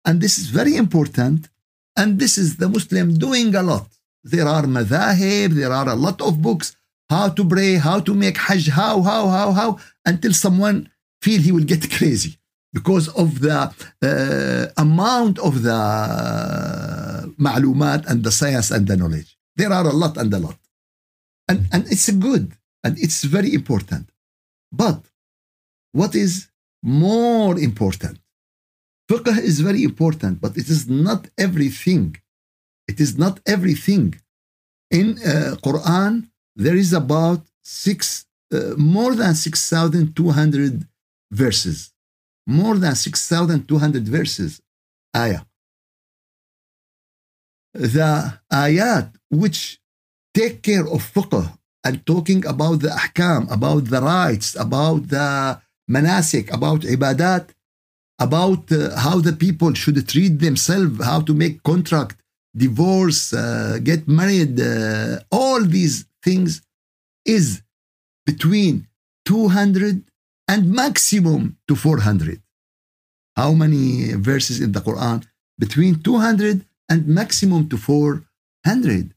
And 0.06 0.22
this 0.22 0.38
is 0.38 0.48
very 0.48 0.76
important. 0.76 1.50
And 1.96 2.20
this 2.20 2.38
is 2.38 2.58
the 2.58 2.70
Muslim 2.70 3.18
doing 3.18 3.56
a 3.56 3.64
lot. 3.64 3.88
There 4.24 4.48
are 4.48 4.64
madhahib, 4.64 5.52
there 5.52 5.72
are 5.72 5.88
a 5.90 5.96
lot 5.96 6.20
of 6.20 6.42
books, 6.42 6.76
how 7.10 7.30
to 7.30 7.48
pray, 7.48 7.76
how 7.76 8.00
to 8.02 8.14
make 8.14 8.38
hajj, 8.38 8.70
how, 8.70 9.02
how, 9.02 9.28
how, 9.28 9.52
how, 9.52 9.80
until 10.06 10.34
someone 10.34 10.90
feel 11.25 11.41
he 11.41 11.53
will 11.53 11.65
get 11.65 11.91
crazy 11.91 12.39
because 12.73 13.09
of 13.09 13.41
the 13.41 13.59
uh, 14.03 14.67
amount 14.77 15.39
of 15.39 15.63
the 15.63 15.81
معلومات 17.39 18.07
and 18.07 18.25
the 18.25 18.31
science 18.31 18.71
and 18.71 18.87
the 18.87 18.97
knowledge. 18.97 19.37
There 19.57 19.73
are 19.73 19.87
a 19.87 19.93
lot 19.93 20.17
and 20.17 20.33
a 20.33 20.39
lot. 20.39 20.59
And, 21.49 21.69
and 21.73 21.87
it's 21.91 22.09
good 22.11 22.53
and 22.85 22.99
it's 22.99 23.25
very 23.25 23.53
important. 23.55 24.11
But 24.73 25.01
what 25.93 26.15
is 26.15 26.51
more 26.83 27.59
important. 27.59 28.19
Fiqh 29.11 29.39
is 29.39 29.61
very 29.61 29.83
important, 29.83 30.41
but 30.41 30.57
it 30.57 30.69
is 30.69 30.89
not 30.89 31.29
everything. 31.37 32.17
It 32.87 33.01
is 33.01 33.19
not 33.19 33.41
everything. 33.47 34.15
In 34.91 35.19
uh, 35.19 35.57
Quran, 35.67 36.29
there 36.57 36.77
is 36.77 36.93
about 36.93 37.43
six, 37.63 38.27
uh, 38.53 38.75
more 38.77 39.15
than 39.15 39.35
6,200 39.35 40.87
verses. 41.32 41.92
More 42.48 42.78
than 42.78 42.96
6,200 42.96 44.08
verses. 44.08 44.62
Ayah. 45.16 45.42
The 47.74 48.40
ayat 48.52 49.14
which 49.30 49.80
take 50.34 50.62
care 50.62 50.88
of 50.88 51.02
fiqh 51.14 51.58
and 51.84 52.06
talking 52.06 52.46
about 52.46 52.80
the 52.82 52.90
ahkam, 52.90 53.52
about 53.52 53.86
the 53.86 54.02
rights, 54.02 54.56
about 54.56 55.08
the 55.10 55.60
manasik, 55.90 56.52
about 56.54 56.82
ibadat, 56.82 57.50
about 58.20 58.72
uh, 58.72 58.96
how 58.98 59.20
the 59.20 59.34
people 59.34 59.74
should 59.74 60.08
treat 60.08 60.40
themselves, 60.40 61.04
how 61.04 61.22
to 61.22 61.34
make 61.34 61.62
contract, 61.64 62.18
divorce, 62.56 63.34
uh, 63.34 63.80
get 63.84 64.08
married, 64.08 64.60
uh, 64.60 65.20
all 65.32 65.62
these 65.64 66.06
things 66.24 66.62
is 67.26 67.62
between 68.26 68.88
200 69.26 70.04
and 70.48 70.72
maximum 70.72 71.58
to 71.68 71.76
400. 71.76 72.42
How 73.36 73.54
many 73.54 74.14
verses 74.14 74.62
in 74.62 74.72
the 74.72 74.82
Quran? 74.82 75.26
Between 75.58 76.02
200 76.02 76.64
and 76.90 77.08
maximum 77.08 77.68
to 77.70 77.78
400. 77.78 79.16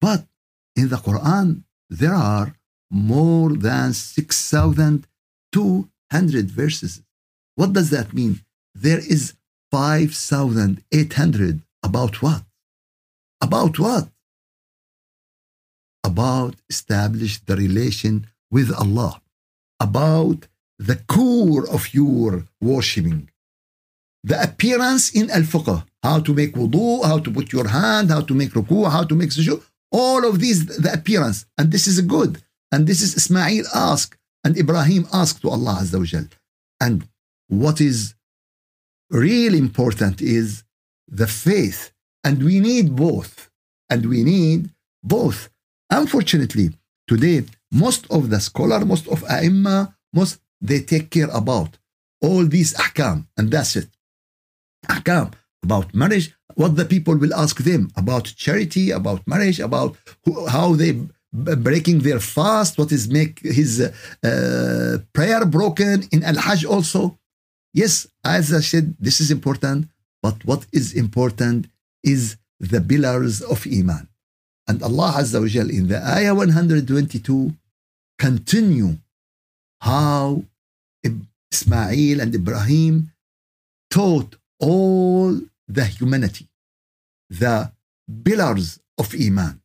But 0.00 0.26
in 0.74 0.88
the 0.88 0.96
Quran, 0.96 1.64
there 1.88 2.14
are 2.14 2.56
more 2.90 3.54
than 3.54 3.92
6,200 3.92 6.50
verses. 6.50 7.02
What 7.54 7.72
does 7.72 7.90
that 7.90 8.12
mean? 8.12 8.40
There 8.74 8.98
is 8.98 9.34
5,800 9.70 11.62
about 11.82 12.22
what? 12.22 12.44
About 13.40 13.78
what? 13.78 14.08
About 16.04 16.56
establish 16.68 17.38
the 17.40 17.56
relation 17.56 18.26
with 18.50 18.70
Allah, 18.72 19.22
about 19.80 20.46
the 20.78 20.96
core 21.08 21.68
of 21.68 21.94
your 21.94 22.44
worshiping, 22.60 23.30
the 24.24 24.42
appearance 24.42 25.10
in 25.14 25.30
al-fiqh, 25.30 25.84
how 26.02 26.20
to 26.20 26.34
make 26.34 26.54
wudu, 26.54 27.04
how 27.04 27.18
to 27.18 27.30
put 27.30 27.52
your 27.52 27.68
hand, 27.68 28.10
how 28.10 28.20
to 28.20 28.34
make 28.34 28.50
ruku, 28.50 28.90
how 28.90 29.04
to 29.04 29.14
make 29.14 29.30
sujood, 29.30 29.62
all 29.92 30.26
of 30.26 30.40
these, 30.40 30.66
the 30.66 30.92
appearance, 30.92 31.46
and 31.56 31.70
this 31.70 31.86
is 31.86 31.98
a 31.98 32.02
good. 32.02 32.42
And 32.72 32.86
this 32.86 33.00
is 33.00 33.16
Ismail 33.16 33.64
asked, 33.74 34.16
and 34.44 34.56
Ibrahim 34.58 35.06
asked 35.12 35.40
to 35.42 35.50
Allah 35.50 35.78
Azza 35.80 35.98
wa 35.98 36.04
Jal. 36.04 36.26
And 36.80 37.08
what 37.48 37.80
is 37.80 38.14
really 39.10 39.58
important 39.58 40.20
is 40.20 40.64
the 41.08 41.26
faith. 41.26 41.92
And 42.24 42.42
we 42.42 42.60
need 42.60 42.96
both. 42.96 43.50
And 43.88 44.06
we 44.06 44.24
need 44.24 44.70
both. 45.02 45.48
Unfortunately, 45.90 46.70
today, 47.06 47.44
most 47.72 48.06
of 48.10 48.30
the 48.30 48.40
scholar, 48.40 48.84
most 48.84 49.06
of 49.08 49.22
Aimma, 49.24 49.94
most 50.12 50.40
they 50.60 50.80
take 50.80 51.10
care 51.10 51.30
about 51.32 51.78
all 52.22 52.44
these 52.44 52.74
ahkam, 52.74 53.26
and 53.36 53.50
that's 53.50 53.76
it. 53.76 53.88
Ahkam 54.88 55.32
about 55.66 55.94
marriage, 55.94 56.26
what 56.54 56.72
the 56.76 56.84
people 56.94 57.16
will 57.22 57.34
ask 57.44 57.56
them 57.70 57.82
about 58.02 58.24
charity, 58.44 58.86
about 59.00 59.20
marriage, 59.26 59.58
about 59.68 59.96
who, 60.24 60.32
how 60.56 60.68
they 60.80 60.92
breaking 61.68 61.98
their 62.00 62.20
fast, 62.36 62.78
what 62.78 62.90
is 62.92 63.04
make 63.18 63.34
his 63.60 63.72
uh, 63.80 64.98
prayer 65.16 65.42
broken 65.44 65.96
in 66.14 66.20
Al 66.30 66.38
Hajj 66.46 66.64
also. 66.74 67.18
Yes, 67.82 67.94
as 68.24 68.44
I 68.60 68.60
said, 68.60 68.86
this 69.06 69.20
is 69.20 69.30
important, 69.38 69.80
but 70.22 70.36
what 70.48 70.62
is 70.72 70.86
important 70.94 71.60
is 72.14 72.36
the 72.72 72.80
pillars 72.80 73.42
of 73.42 73.58
Iman. 73.80 74.04
And 74.68 74.82
Allah 74.82 75.12
Azza 75.18 75.40
wa 75.40 75.46
Jal 75.46 75.70
in 75.70 75.88
the 75.88 75.98
ayah 76.04 76.34
122 76.34 77.54
continue 78.18 78.96
how 79.80 80.42
Ismail 81.52 82.20
and 82.20 82.34
Ibrahim 82.34 83.12
taught 83.90 84.36
all 84.58 85.40
the 85.68 85.84
humanity, 85.84 86.48
the 87.30 87.70
pillars 88.24 88.80
of 88.98 89.14
Iman, 89.14 89.60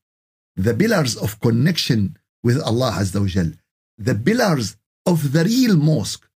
the 0.56 0.74
pillars 0.74 1.16
of 1.16 1.40
connection 1.40 2.18
with 2.44 2.62
Allah 2.62 2.92
Azza 3.00 3.20
wa 3.20 3.28
Jal, 3.28 3.52
the 3.98 4.16
pillars 4.16 4.78
of 5.06 5.32
the 5.34 5.44
real 5.44 5.78
mosque. 5.78 6.28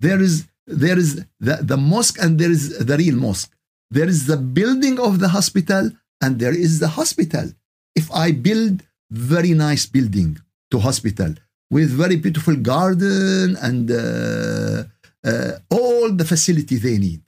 There 0.00 0.20
is 0.20 0.46
there 0.66 0.98
is 0.98 1.24
the, 1.40 1.58
the 1.62 1.76
mosque 1.76 2.18
and 2.22 2.38
there 2.38 2.50
is 2.50 2.78
the 2.78 2.96
real 2.96 3.16
mosque. 3.16 3.52
There 3.90 4.08
is 4.08 4.26
the 4.26 4.36
building 4.36 4.98
of 4.98 5.20
the 5.20 5.28
hospital 5.28 5.90
and 6.22 6.38
there 6.38 6.56
is 6.56 6.80
the 6.80 6.88
hospital. 6.88 7.52
If 7.94 8.10
I 8.12 8.32
build 8.32 8.82
very 9.10 9.54
nice 9.54 9.86
building 9.86 10.38
to 10.70 10.78
hospital 10.78 11.34
with 11.70 11.90
very 11.90 12.16
beautiful 12.16 12.56
garden 12.56 13.56
and 13.60 13.90
uh, 13.90 14.84
uh, 15.24 15.52
all 15.70 16.12
the 16.12 16.24
facility 16.24 16.76
they 16.76 16.98
need, 16.98 17.22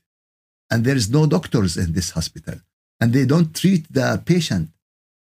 and 0.71 0.85
there 0.85 0.97
is 0.97 1.09
no 1.11 1.27
doctors 1.27 1.77
in 1.77 1.93
this 1.93 2.11
hospital 2.11 2.57
and 3.01 3.13
they 3.13 3.25
don't 3.25 3.55
treat 3.55 3.85
the 3.93 4.21
patient 4.25 4.69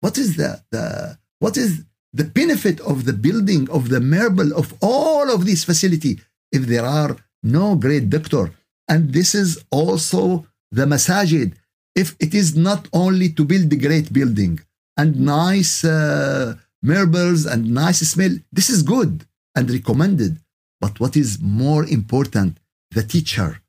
what 0.05 0.18
is 0.18 0.37
the, 0.37 0.61
the 0.70 1.16
what 1.38 1.57
is 1.57 1.83
the 2.12 2.25
benefit 2.25 2.79
of 2.81 3.07
the 3.07 3.14
building 3.14 3.70
of 3.70 3.88
the 3.88 4.01
marble 4.01 4.51
of 4.53 4.75
all 4.83 5.27
of 5.35 5.47
these 5.47 5.64
facility 5.64 6.20
if 6.53 6.66
there 6.66 6.85
are 6.85 7.16
no 7.42 7.75
great 7.75 8.11
doctor? 8.11 8.53
And 8.87 9.14
this 9.14 9.35
is 9.35 9.64
also 9.70 10.47
the 10.70 10.85
masajid. 10.85 11.55
If 11.94 12.16
it 12.20 12.35
is 12.35 12.55
not 12.55 12.87
only 12.92 13.31
to 13.31 13.47
build 13.47 13.70
the 13.70 13.81
great 13.87 14.12
building 14.12 14.61
and 14.97 15.19
nice 15.19 15.84
uh, 15.84 16.56
marbles 16.82 17.45
and 17.45 17.62
nice 17.84 17.99
smell 18.13 18.34
this 18.52 18.69
is 18.69 18.82
good 18.84 19.25
and 19.56 19.69
recommended 19.69 20.34
but 20.82 20.99
what 20.99 21.15
is 21.15 21.39
more 21.41 21.86
important 21.99 22.58
the 22.91 23.04
teacher 23.04 23.62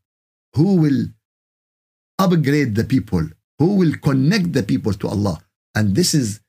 who 0.55 0.77
will 0.77 1.07
upgrade 2.19 2.75
the 2.75 2.85
people, 2.85 3.25
who 3.59 3.77
will 3.77 3.95
connect 4.09 4.53
the 4.53 4.63
people 4.63 4.93
to 4.93 5.09
Allah. 5.09 5.37
And 5.75 5.95
this 5.95 6.15
is 6.15 6.41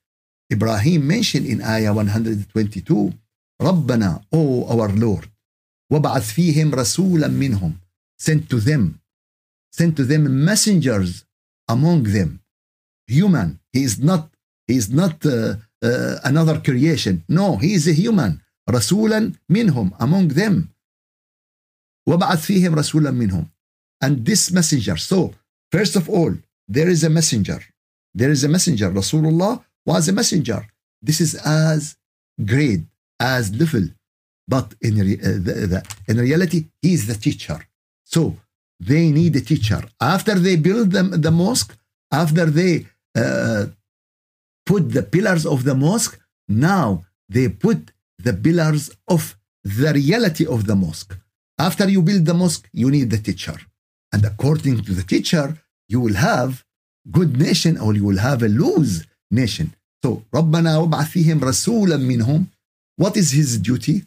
Ibrahim 0.51 1.07
mentioned 1.07 1.45
in 1.45 1.61
Ayah 1.61 1.93
122 1.93 3.13
ربنا, 3.61 4.23
O 4.33 4.65
our 4.67 4.89
Lord, 4.89 5.27
وابعث 5.93 6.31
فيهم 6.31 6.75
رسولا 6.75 7.27
منهم 7.27 7.73
send 8.17 8.49
to 8.49 8.59
them 8.59 8.99
send 9.71 9.95
to 9.95 10.03
them 10.03 10.45
messengers 10.45 11.25
among 11.69 12.03
them 12.03 12.39
human 13.07 13.59
he 13.73 13.83
is 13.83 13.99
not 13.99 14.29
he 14.67 14.75
is 14.75 14.89
not 14.89 15.25
uh, 15.25 15.55
uh, 15.83 16.15
another 16.23 16.59
creation 16.59 17.23
no 17.29 17.57
he 17.57 17.73
is 17.73 17.87
a 17.87 17.93
human 17.93 18.39
رسولا 18.69 19.33
منهم 19.49 19.91
among 19.99 20.27
them 20.27 20.69
وابعث 22.09 22.45
فيهم 22.45 22.75
رسولا 22.75 23.11
منهم 23.11 23.47
and 24.03 24.25
this 24.25 24.51
messenger 24.51 24.97
so 24.97 25.33
First 25.71 25.95
of 25.95 26.09
all, 26.09 26.33
there 26.67 26.89
is 26.89 27.03
a 27.03 27.09
messenger. 27.09 27.59
There 28.13 28.29
is 28.29 28.43
a 28.43 28.49
messenger. 28.49 28.91
Rasulullah 28.91 29.63
was 29.85 30.09
a 30.09 30.13
messenger. 30.13 30.67
This 31.01 31.21
is 31.21 31.35
as 31.35 31.95
great, 32.43 32.81
as 33.19 33.55
level. 33.55 33.87
But 34.47 34.75
in, 34.81 34.95
re- 34.97 35.19
uh, 35.19 35.39
the, 35.47 35.53
the, 35.71 35.95
in 36.07 36.17
reality, 36.17 36.65
he 36.81 36.93
is 36.93 37.07
the 37.07 37.15
teacher. 37.15 37.59
So 38.03 38.35
they 38.79 39.09
need 39.11 39.35
a 39.37 39.41
teacher. 39.41 39.81
After 40.01 40.35
they 40.35 40.57
build 40.57 40.91
the, 40.91 41.03
the 41.03 41.31
mosque, 41.31 41.73
after 42.11 42.45
they 42.45 42.85
uh, 43.15 43.67
put 44.65 44.91
the 44.91 45.03
pillars 45.03 45.45
of 45.45 45.63
the 45.63 45.75
mosque, 45.75 46.19
now 46.47 47.05
they 47.29 47.47
put 47.49 47.91
the 48.17 48.33
pillars 48.33 48.91
of 49.07 49.37
the 49.63 49.91
reality 49.93 50.45
of 50.45 50.65
the 50.67 50.75
mosque. 50.75 51.13
After 51.57 51.87
you 51.89 52.01
build 52.01 52.25
the 52.25 52.33
mosque, 52.33 52.67
you 52.73 52.89
need 52.89 53.09
the 53.09 53.17
teacher. 53.17 53.57
And 54.13 54.25
according 54.25 54.83
to 54.83 54.93
the 54.93 55.03
teacher, 55.03 55.57
you 55.87 55.99
will 55.99 56.15
have 56.15 56.63
good 57.09 57.37
nation 57.37 57.77
or 57.77 57.93
you 57.93 58.05
will 58.05 58.21
have 58.29 58.43
a 58.43 58.47
loose 58.47 59.05
nation. 59.29 59.73
So 60.03 60.23
ربنا 60.33 60.77
وابعث 60.77 61.09
فيهم 61.09 61.43
رسولا 61.43 61.97
منهم 61.97 62.47
What 62.97 63.17
is 63.17 63.31
his 63.31 63.57
duty? 63.57 64.05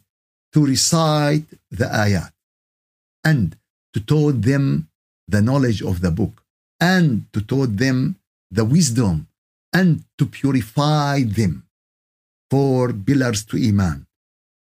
To 0.53 0.65
recite 0.65 1.47
the 1.71 1.87
ayat 1.87 2.33
and 3.25 3.57
to 3.93 4.01
taught 4.01 4.43
them 4.43 4.89
the 5.27 5.43
knowledge 5.43 5.83
of 5.83 6.01
the 6.01 6.11
book 6.11 6.45
and 6.81 7.27
to 7.33 7.41
taught 7.41 7.77
them 7.77 8.17
the 8.51 8.65
wisdom 8.65 9.27
and 9.74 10.04
to 10.18 10.26
purify 10.26 11.24
them 11.24 11.66
four 12.50 12.94
pillars 12.94 13.46
to 13.46 13.58
Iman, 13.58 14.08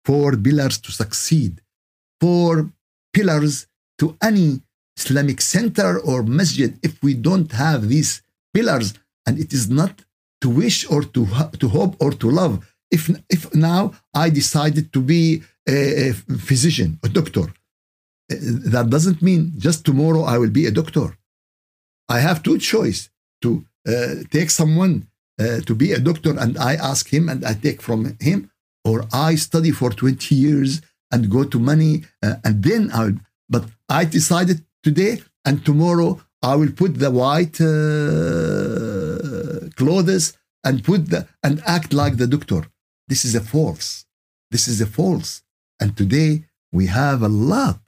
four 0.04 0.36
pillars 0.36 0.78
to 0.78 0.92
succeed, 0.92 1.60
four 2.20 2.70
pillars 3.12 3.66
to 3.98 4.16
any 4.22 4.62
Islamic 4.96 5.40
center 5.40 5.98
or 6.00 6.22
masjid 6.22 6.78
if 6.82 7.02
we 7.02 7.14
don't 7.14 7.52
have 7.52 7.88
these 7.88 8.22
pillars 8.54 8.94
and 9.26 9.38
it 9.38 9.52
is 9.52 9.68
not 9.68 10.02
to 10.40 10.48
wish 10.48 10.88
or 10.90 11.02
to, 11.02 11.26
to 11.58 11.68
hope 11.68 11.96
or 12.00 12.12
to 12.12 12.30
love. 12.30 12.66
If, 12.90 13.10
if 13.28 13.54
now 13.54 13.92
I 14.14 14.30
decided 14.30 14.92
to 14.92 15.00
be 15.00 15.42
a, 15.68 16.10
a 16.10 16.12
physician, 16.12 16.98
a 17.02 17.08
doctor. 17.08 17.46
Eh, 18.30 18.36
that 18.74 18.88
doesn't 18.90 19.20
mean 19.22 19.52
just 19.58 19.84
tomorrow 19.84 20.22
I 20.22 20.38
will 20.38 20.50
be 20.50 20.66
a 20.66 20.70
doctor. 20.70 21.18
I 22.08 22.20
have 22.20 22.42
two 22.42 22.58
choice 22.58 23.10
to 23.42 23.64
take 24.30 24.50
someone 24.50 25.08
uh, 25.38 25.60
to 25.60 25.74
be 25.74 25.92
a 25.92 26.00
doctor 26.00 26.38
and 26.38 26.58
I 26.58 26.74
ask 26.74 27.12
him 27.12 27.28
and 27.28 27.44
I 27.44 27.54
take 27.54 27.82
from 27.82 28.16
him, 28.20 28.50
or 28.84 29.04
I 29.12 29.34
study 29.36 29.70
for 29.70 29.90
20 29.90 30.34
years 30.34 30.80
and 31.12 31.30
go 31.30 31.44
to 31.44 31.58
money 31.58 32.04
uh, 32.22 32.36
and 32.44 32.62
then 32.62 32.90
I'll. 32.92 33.14
But 33.48 33.64
I 33.88 34.04
decided 34.04 34.64
today 34.82 35.22
and 35.44 35.64
tomorrow 35.64 36.20
I 36.42 36.56
will 36.56 36.72
put 36.72 36.98
the 36.98 37.10
white 37.10 37.60
uh, 37.60 37.68
clothes 39.76 40.36
and 40.64 40.82
put 40.82 41.10
the 41.10 41.26
and 41.42 41.62
act 41.66 41.92
like 41.92 42.16
the 42.16 42.26
doctor. 42.26 42.62
This 43.08 43.24
is 43.24 43.34
a 43.34 43.40
false. 43.40 44.04
This 44.50 44.66
is 44.68 44.80
a 44.80 44.86
false. 44.86 45.42
And 45.80 45.96
today 45.96 46.44
we 46.72 46.86
have 46.86 47.22
a 47.22 47.28
lot 47.28 47.78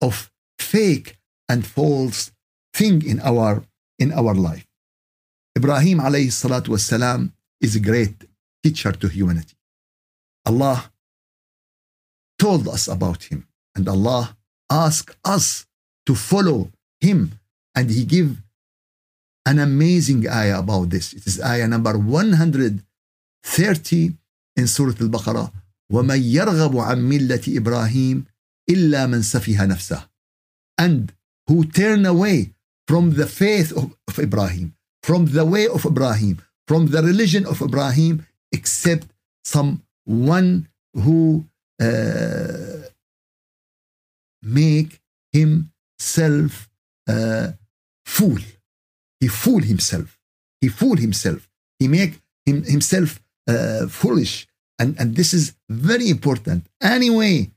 of 0.00 0.30
fake 0.58 1.18
and 1.48 1.66
false 1.66 2.32
thing 2.72 3.04
in 3.06 3.20
our 3.20 3.64
in 3.98 4.12
our 4.12 4.34
life. 4.34 4.66
Ibrahim 5.57 5.99
alayhi 5.99 6.31
salatu 6.31 6.69
wasalam 6.69 7.31
is 7.61 7.75
a 7.75 7.79
great 7.79 8.25
teacher 8.63 8.91
to 8.91 9.07
humanity. 9.07 9.55
Allah 10.45 10.91
told 12.37 12.67
us 12.67 12.87
about 12.87 13.23
him 13.23 13.47
and 13.75 13.87
Allah 13.87 14.37
asked 14.69 15.15
us 15.25 15.65
to 16.05 16.13
follow 16.15 16.71
him 17.01 17.39
and 17.75 17.89
he 17.89 18.05
give 18.05 18.37
an 19.45 19.59
amazing 19.59 20.27
ayah 20.27 20.59
about 20.59 20.89
this. 20.89 21.13
It 21.13 21.25
is 21.27 21.41
ayah 21.41 21.67
number 21.67 21.97
130 21.97 24.13
in 24.55 24.67
Surah 24.67 24.95
Al-Baqarah. 24.99 25.51
وَمَنْ 25.91 26.21
يَرْغَبُ 26.21 26.77
عَنْ 26.77 27.09
مِلَّةِ 27.09 27.57
إِبْرَاهِيمَ 27.57 28.25
إِلَّا 28.69 29.07
مَنْ 29.09 29.23
سَفِهَ 29.23 29.65
نَفْسَهُ 29.65 30.07
And 30.77 31.13
who 31.47 31.65
turn 31.65 32.05
away 32.05 32.53
from 32.87 33.15
the 33.15 33.25
faith 33.25 33.71
of, 33.75 33.97
of 34.07 34.19
Ibrahim, 34.19 34.72
from 35.06 35.26
the 35.36 35.44
way 35.44 35.66
of 35.68 35.84
Ibrahim, 35.84 36.36
from 36.66 36.82
the 36.86 37.02
religion 37.02 37.44
of 37.52 37.60
Ibrahim, 37.60 38.26
except 38.58 39.06
someone 39.56 40.50
who 40.94 41.44
uh, 41.78 42.88
make 44.42 44.90
himself 45.30 46.70
uh, 47.06 47.48
fool. 48.16 48.40
He 49.20 49.28
fool 49.28 49.60
himself. 49.72 50.18
He 50.62 50.68
fool 50.68 50.96
himself. 50.96 51.50
He 51.78 51.86
make 51.86 52.14
him, 52.46 52.62
himself 52.62 53.20
uh, 53.46 53.86
foolish. 53.88 54.46
And, 54.78 54.98
and 54.98 55.16
this 55.16 55.34
is 55.34 55.54
very 55.68 56.08
important. 56.08 56.60
Anyway, 56.80 57.50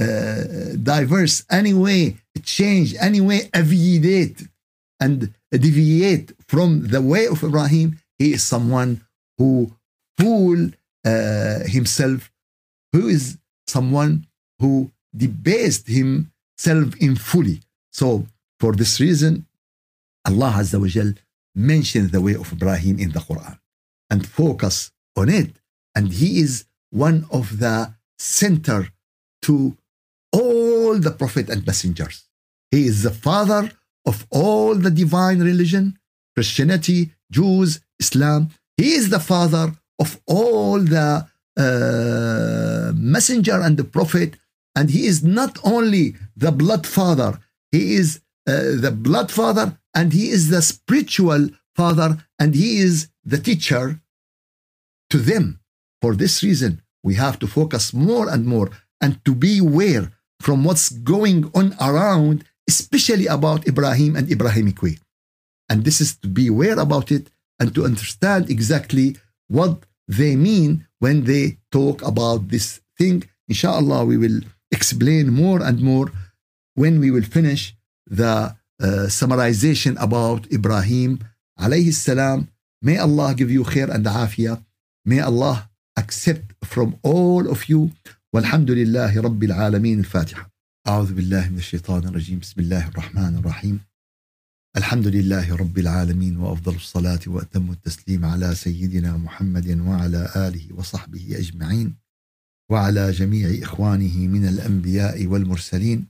uh, 0.00 0.74
diverse, 0.82 1.44
anyway, 1.48 2.16
change, 2.42 2.96
anyway, 2.98 3.48
aviate 3.54 4.48
and 5.00 5.32
deviate 5.50 6.32
from 6.46 6.88
the 6.88 7.00
way 7.00 7.26
of 7.26 7.42
Ibrahim, 7.42 7.98
he 8.18 8.32
is 8.32 8.42
someone 8.42 9.04
who 9.38 9.72
fool 10.18 10.70
uh, 11.04 11.60
himself, 11.66 12.30
who 12.92 13.08
is 13.08 13.38
someone 13.66 14.26
who 14.58 14.90
debased 15.16 15.86
himself 15.86 16.96
in 17.00 17.16
fully. 17.16 17.60
So 17.92 18.26
for 18.60 18.72
this 18.72 19.00
reason, 19.00 19.46
Allah 20.26 20.52
Azza 20.56 20.80
wa 20.80 20.86
Jal 20.86 21.12
mentioned 21.54 22.10
the 22.10 22.20
way 22.20 22.34
of 22.34 22.52
Ibrahim 22.52 22.98
in 22.98 23.12
the 23.12 23.20
Quran 23.20 23.58
and 24.10 24.26
focus 24.26 24.90
on 25.16 25.28
it. 25.28 25.52
And 25.94 26.12
he 26.12 26.40
is 26.40 26.64
one 26.90 27.26
of 27.30 27.58
the 27.58 27.94
center 28.18 28.88
to 29.42 29.76
all 30.32 30.98
the 30.98 31.10
prophet 31.10 31.48
and 31.48 31.66
messengers. 31.66 32.24
He 32.70 32.86
is 32.86 33.02
the 33.02 33.10
father 33.10 33.70
of 34.10 34.26
all 34.30 34.74
the 34.74 34.90
divine 35.02 35.40
religion, 35.50 35.84
Christianity, 36.34 37.00
Jews, 37.30 37.80
Islam. 38.00 38.40
He 38.76 38.90
is 38.98 39.10
the 39.10 39.24
father 39.32 39.66
of 40.04 40.10
all 40.26 40.78
the 40.80 41.26
uh, 41.64 42.92
messenger 42.94 43.60
and 43.60 43.76
the 43.76 43.88
prophet. 43.96 44.30
And 44.76 44.90
he 44.90 45.02
is 45.06 45.18
not 45.40 45.58
only 45.74 46.04
the 46.36 46.52
blood 46.52 46.84
father, 46.86 47.32
he 47.72 47.82
is 48.00 48.08
uh, 48.46 48.76
the 48.84 48.94
blood 49.06 49.30
father 49.30 49.66
and 49.94 50.12
he 50.12 50.30
is 50.36 50.48
the 50.48 50.62
spiritual 50.62 51.42
father 51.76 52.10
and 52.38 52.54
he 52.54 52.78
is 52.78 53.08
the 53.24 53.40
teacher 53.48 54.00
to 55.10 55.18
them. 55.18 55.60
For 56.00 56.14
this 56.14 56.42
reason, 56.42 56.72
we 57.02 57.14
have 57.14 57.38
to 57.40 57.46
focus 57.46 57.92
more 57.92 58.26
and 58.28 58.46
more 58.46 58.70
and 59.02 59.12
to 59.26 59.34
be 59.34 59.58
aware 59.58 60.12
from 60.40 60.64
what's 60.64 60.88
going 60.88 61.50
on 61.54 61.74
around, 61.80 62.44
especially 62.67 63.27
about 63.27 63.67
Ibrahim 63.67 64.15
and 64.15 64.27
Ibrahimic 64.27 64.81
way. 64.81 64.97
And 65.69 65.83
this 65.83 66.01
is 66.01 66.15
to 66.17 66.27
be 66.27 66.47
aware 66.47 66.79
about 66.79 67.11
it 67.11 67.29
and 67.59 67.73
to 67.75 67.85
understand 67.85 68.49
exactly 68.49 69.17
what 69.47 69.83
they 70.07 70.35
mean 70.35 70.87
when 70.99 71.23
they 71.23 71.57
talk 71.71 72.01
about 72.01 72.49
this 72.49 72.81
thing. 72.97 73.23
Inshallah, 73.47 74.05
we 74.05 74.17
will 74.17 74.41
explain 74.71 75.31
more 75.31 75.61
and 75.61 75.81
more 75.81 76.11
when 76.75 76.99
we 76.99 77.11
will 77.11 77.23
finish 77.23 77.75
the 78.07 78.55
uh, 78.81 79.07
summarization 79.07 79.95
about 80.01 80.51
Ibrahim 80.51 81.19
alayhi 81.59 81.93
salam. 81.93 82.49
May 82.81 82.97
Allah 82.97 83.33
give 83.33 83.51
you 83.51 83.63
khair 83.63 83.89
and 83.89 84.05
afiyah. 84.05 84.63
May 85.05 85.19
Allah 85.19 85.69
accept 85.97 86.53
from 86.63 86.99
all 87.03 87.47
of 87.49 87.69
you. 87.69 87.91
والحمد 88.33 88.71
لله 88.71 89.21
رب 89.21 89.43
العالمين 89.43 89.99
الفاتحة. 89.99 90.51
أعوذ 90.88 91.14
بالله 91.14 91.48
من 91.48 91.58
الشيطان 91.58 92.08
الرجيم. 92.08 92.38
بسم 92.38 92.60
الله 92.60 92.88
الرحمن 92.88 93.36
الرحيم. 93.36 93.80
الحمد 94.76 95.06
لله 95.06 95.56
رب 95.56 95.78
العالمين 95.78 96.36
وأفضل 96.36 96.74
الصلاة 96.74 97.20
وأتم 97.26 97.70
التسليم 97.70 98.24
على 98.24 98.54
سيدنا 98.54 99.16
محمد 99.16 99.80
وعلى 99.80 100.32
آله 100.36 100.74
وصحبه 100.74 101.38
أجمعين 101.38 101.96
وعلى 102.70 103.10
جميع 103.10 103.62
إخوانه 103.62 104.16
من 104.16 104.48
الأنبياء 104.48 105.26
والمرسلين 105.26 106.06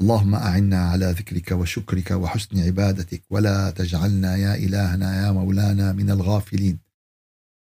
اللهم 0.00 0.34
أعنا 0.34 0.80
على 0.90 1.06
ذكرك 1.10 1.52
وشكرك 1.52 2.10
وحسن 2.10 2.58
عبادتك 2.58 3.22
ولا 3.30 3.70
تجعلنا 3.70 4.36
يا 4.36 4.54
إلهنا 4.54 5.26
يا 5.26 5.32
مولانا 5.32 5.92
من 5.92 6.10
الغافلين 6.10 6.78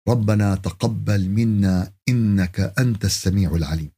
ربنا 0.08 0.54
تقبل 0.54 1.28
منا 1.28 1.92
إنك 2.08 2.60
أنت 2.78 3.04
السميع 3.04 3.54
العليم 3.54 3.90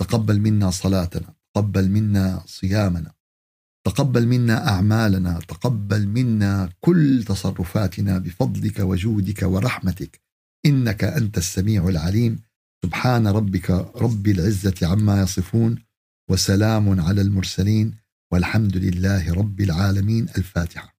تقبل 0.00 0.40
منا 0.40 0.70
صلاتنا 0.70 1.35
تقبل 1.56 1.88
منا 1.90 2.42
صيامنا 2.46 3.12
تقبل 3.86 4.26
منا 4.26 4.68
أعمالنا 4.68 5.40
تقبل 5.48 6.06
منا 6.06 6.70
كل 6.80 7.24
تصرفاتنا 7.24 8.18
بفضلك 8.18 8.78
وجودك 8.78 9.42
ورحمتك. 9.42 10.20
إنك 10.66 11.04
أنت 11.04 11.38
السميع 11.38 11.88
العليم. 11.88 12.42
سبحان 12.84 13.26
ربك 13.26 13.70
رب 13.96 14.26
العزة 14.26 14.74
عما 14.82 15.22
يصفون 15.22 15.78
وسلام 16.30 17.00
على 17.00 17.20
المرسلين 17.20 17.94
والحمد 18.32 18.76
لله 18.76 19.34
رب 19.34 19.60
العالمين. 19.60 20.28
الفاتحة. 20.38 20.95